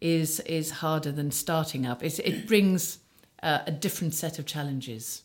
is 0.00 0.38
is 0.46 0.70
harder 0.70 1.10
than 1.10 1.32
starting 1.32 1.84
up. 1.86 2.04
It's, 2.04 2.20
it 2.20 2.46
brings 2.46 2.98
uh, 3.42 3.60
a 3.66 3.72
different 3.72 4.14
set 4.14 4.38
of 4.38 4.46
challenges, 4.46 5.22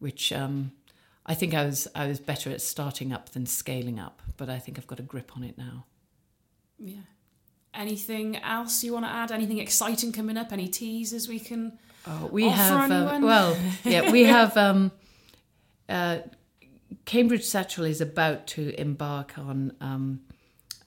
which 0.00 0.32
um, 0.34 0.72
I 1.26 1.34
think 1.34 1.54
I 1.54 1.64
was 1.64 1.88
I 1.94 2.06
was 2.06 2.20
better 2.20 2.50
at 2.50 2.60
starting 2.60 3.12
up 3.12 3.30
than 3.30 3.46
scaling 3.46 3.98
up, 3.98 4.22
but 4.36 4.48
I 4.48 4.58
think 4.58 4.78
I've 4.78 4.86
got 4.86 5.00
a 5.00 5.02
grip 5.02 5.36
on 5.36 5.42
it 5.44 5.58
now. 5.58 5.84
Yeah. 6.78 7.00
Anything 7.74 8.36
else 8.36 8.82
you 8.84 8.92
want 8.92 9.04
to 9.04 9.10
add? 9.10 9.30
Anything 9.32 9.58
exciting 9.58 10.12
coming 10.12 10.36
up? 10.36 10.52
Any 10.52 10.68
teasers 10.68 11.28
we 11.28 11.38
can? 11.40 11.78
Oh, 12.06 12.28
we 12.32 12.48
have 12.48 12.90
uh, 12.90 13.18
well, 13.20 13.56
yeah, 13.84 14.10
we 14.12 14.24
have. 14.24 14.56
Um, 14.56 14.92
uh, 15.88 16.18
Cambridge 17.04 17.44
Satchel 17.44 17.84
is 17.84 18.00
about 18.00 18.46
to 18.48 18.78
embark 18.80 19.36
on 19.38 19.72
um, 19.80 20.20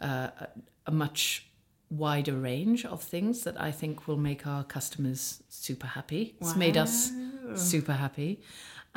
uh, 0.02 0.30
a- 0.39 0.47
a 0.88 0.91
much 0.91 1.45
wider 1.91 2.34
range 2.34 2.86
of 2.86 3.04
things 3.04 3.43
that 3.43 3.60
I 3.62 3.71
think 3.71 4.08
will 4.08 4.17
make 4.17 4.47
our 4.47 4.63
customers 4.63 5.43
super 5.49 5.88
happy. 5.88 6.36
It's 6.41 6.56
made 6.56 6.78
us 6.78 7.12
super 7.56 7.93
happy. 7.93 8.41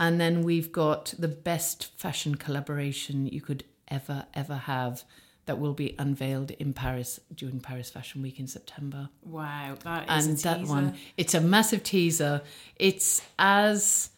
And 0.02 0.20
then 0.20 0.42
we've 0.42 0.72
got 0.72 1.14
the 1.16 1.28
best 1.28 1.96
fashion 1.96 2.34
collaboration 2.34 3.28
you 3.28 3.40
could 3.40 3.62
ever, 3.86 4.26
ever 4.34 4.56
have 4.56 5.04
that 5.46 5.60
will 5.60 5.74
be 5.74 5.94
unveiled 5.96 6.50
in 6.50 6.72
Paris 6.72 7.20
during 7.32 7.60
Paris 7.60 7.88
Fashion 7.88 8.20
Week 8.20 8.40
in 8.40 8.48
September 8.48 9.10
Wow, 9.24 9.76
that 9.84 10.10
is 10.10 10.26
and 10.26 10.38
that 10.38 10.66
one 10.66 10.94
it's 11.16 11.34
a 11.34 11.40
massive 11.40 11.84
teaser 11.84 12.42
it's 12.76 13.22
as 13.38 14.10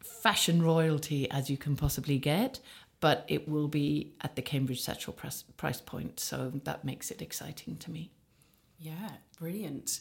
fashion 0.00 0.62
royalty 0.62 1.28
as 1.30 1.50
you 1.50 1.56
can 1.56 1.76
possibly 1.76 2.18
get 2.18 2.60
but 3.00 3.24
it 3.28 3.48
will 3.48 3.68
be 3.68 4.12
at 4.20 4.36
the 4.36 4.42
cambridge 4.42 4.80
satchel 4.80 5.12
price, 5.12 5.42
price 5.56 5.80
point 5.80 6.20
so 6.20 6.52
that 6.64 6.84
makes 6.84 7.10
it 7.10 7.20
exciting 7.22 7.76
to 7.76 7.90
me 7.90 8.10
Yeah, 8.78 9.10
brilliant. 9.40 10.00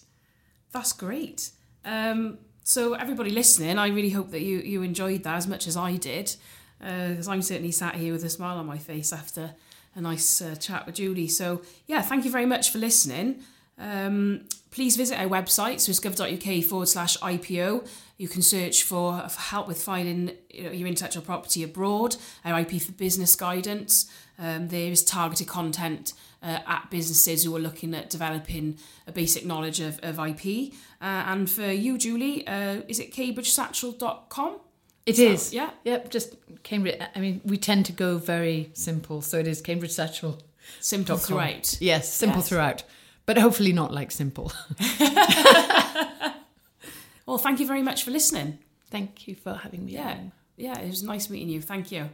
That's 0.71 0.93
great. 0.93 1.51
Um, 1.85 2.39
so 2.67 2.95
everybody 2.95 3.29
listening, 3.29 3.79
I 3.79 3.87
really 3.87 4.09
hope 4.09 4.31
that 4.31 4.41
you 4.41 4.57
you 4.59 4.81
enjoyed 4.81 5.23
that 5.23 5.37
as 5.37 5.47
much 5.47 5.67
as 5.67 5.77
I 5.77 5.95
did, 5.95 6.35
because 6.79 7.29
I'm 7.29 7.41
certainly 7.41 7.71
sat 7.71 7.95
here 7.95 8.11
with 8.11 8.25
a 8.25 8.29
smile 8.29 8.57
on 8.57 8.65
my 8.65 8.77
face 8.77 9.13
after 9.13 9.51
a 9.95 10.01
nice 10.01 10.41
uh, 10.41 10.53
chat 10.55 10.85
with 10.85 10.95
Julie. 10.95 11.29
So 11.29 11.61
yeah, 11.85 12.01
thank 12.01 12.25
you 12.25 12.31
very 12.31 12.45
much 12.45 12.69
for 12.69 12.77
listening. 12.77 13.41
Um, 13.77 14.41
please 14.69 14.97
visit 14.97 15.17
our 15.17 15.29
website, 15.29 15.79
so 15.79 15.91
it's 15.91 16.01
gov.uk 16.01 16.65
forward 16.65 16.89
slash 16.89 17.17
IPO. 17.19 17.87
You 18.17 18.27
can 18.27 18.41
search 18.41 18.83
for, 18.83 19.29
for 19.29 19.39
help 19.39 19.69
with 19.69 19.81
filing 19.81 20.31
you 20.49 20.63
know, 20.63 20.71
your 20.71 20.89
intellectual 20.89 21.23
property 21.23 21.63
abroad, 21.63 22.17
our 22.43 22.59
IP 22.59 22.81
for 22.81 22.91
business 22.91 23.33
guidance. 23.37 24.11
Um, 24.37 24.67
there 24.67 24.91
is 24.91 25.05
targeted 25.05 25.47
content 25.47 26.11
uh, 26.43 26.59
at 26.67 26.87
businesses 26.91 27.43
who 27.43 27.55
are 27.55 27.59
looking 27.59 27.93
at 27.93 28.09
developing 28.09 28.77
a 29.07 29.11
basic 29.11 29.45
knowledge 29.45 29.79
of, 29.79 29.99
of 30.03 30.19
IP. 30.19 30.73
Uh, 31.01 31.05
and 31.31 31.49
for 31.49 31.69
you, 31.71 31.97
Julie, 31.97 32.45
uh, 32.47 32.81
is 32.87 32.99
it 32.99 33.11
cambridgesatchel.com? 33.13 34.59
It 35.05 35.19
is. 35.19 35.53
yeah. 35.53 35.69
Yep. 35.85 36.09
Just 36.11 36.35
Cambridge. 36.63 37.01
I 37.15 37.19
mean, 37.19 37.39
we 37.45 37.57
tend 37.57 37.85
to 37.85 37.93
go 37.93 38.17
very 38.17 38.71
simple, 38.73 39.21
so 39.21 39.39
it 39.39 39.47
is 39.47 39.61
Cambridge 39.61 39.91
Satchel. 39.91 40.37
Simple 40.81 41.15
com. 41.15 41.25
throughout. 41.25 41.77
Yes, 41.81 42.11
simple 42.13 42.39
Yes. 42.39 42.49
throughout, 42.49 42.83
but 43.25 43.37
hopefully 43.37 43.71
not 43.71 43.93
like 43.93 44.11
simple. 44.11 44.51
Well, 47.25 47.37
thank 47.37 47.59
you 47.59 47.67
very 47.67 47.83
much 47.83 48.03
for 48.05 48.11
listening. 48.11 48.59
Thank 48.89 49.27
you 49.27 49.35
for 49.35 49.53
having 49.53 49.85
me. 49.85 49.91
Yeah. 49.93 50.11
on. 50.11 50.31
Yeah, 50.55 50.79
it 50.79 50.87
was 50.87 51.03
nice 51.03 51.29
meeting 51.29 51.49
you. 51.49 51.61
Thank 51.61 51.91
you. 51.91 52.09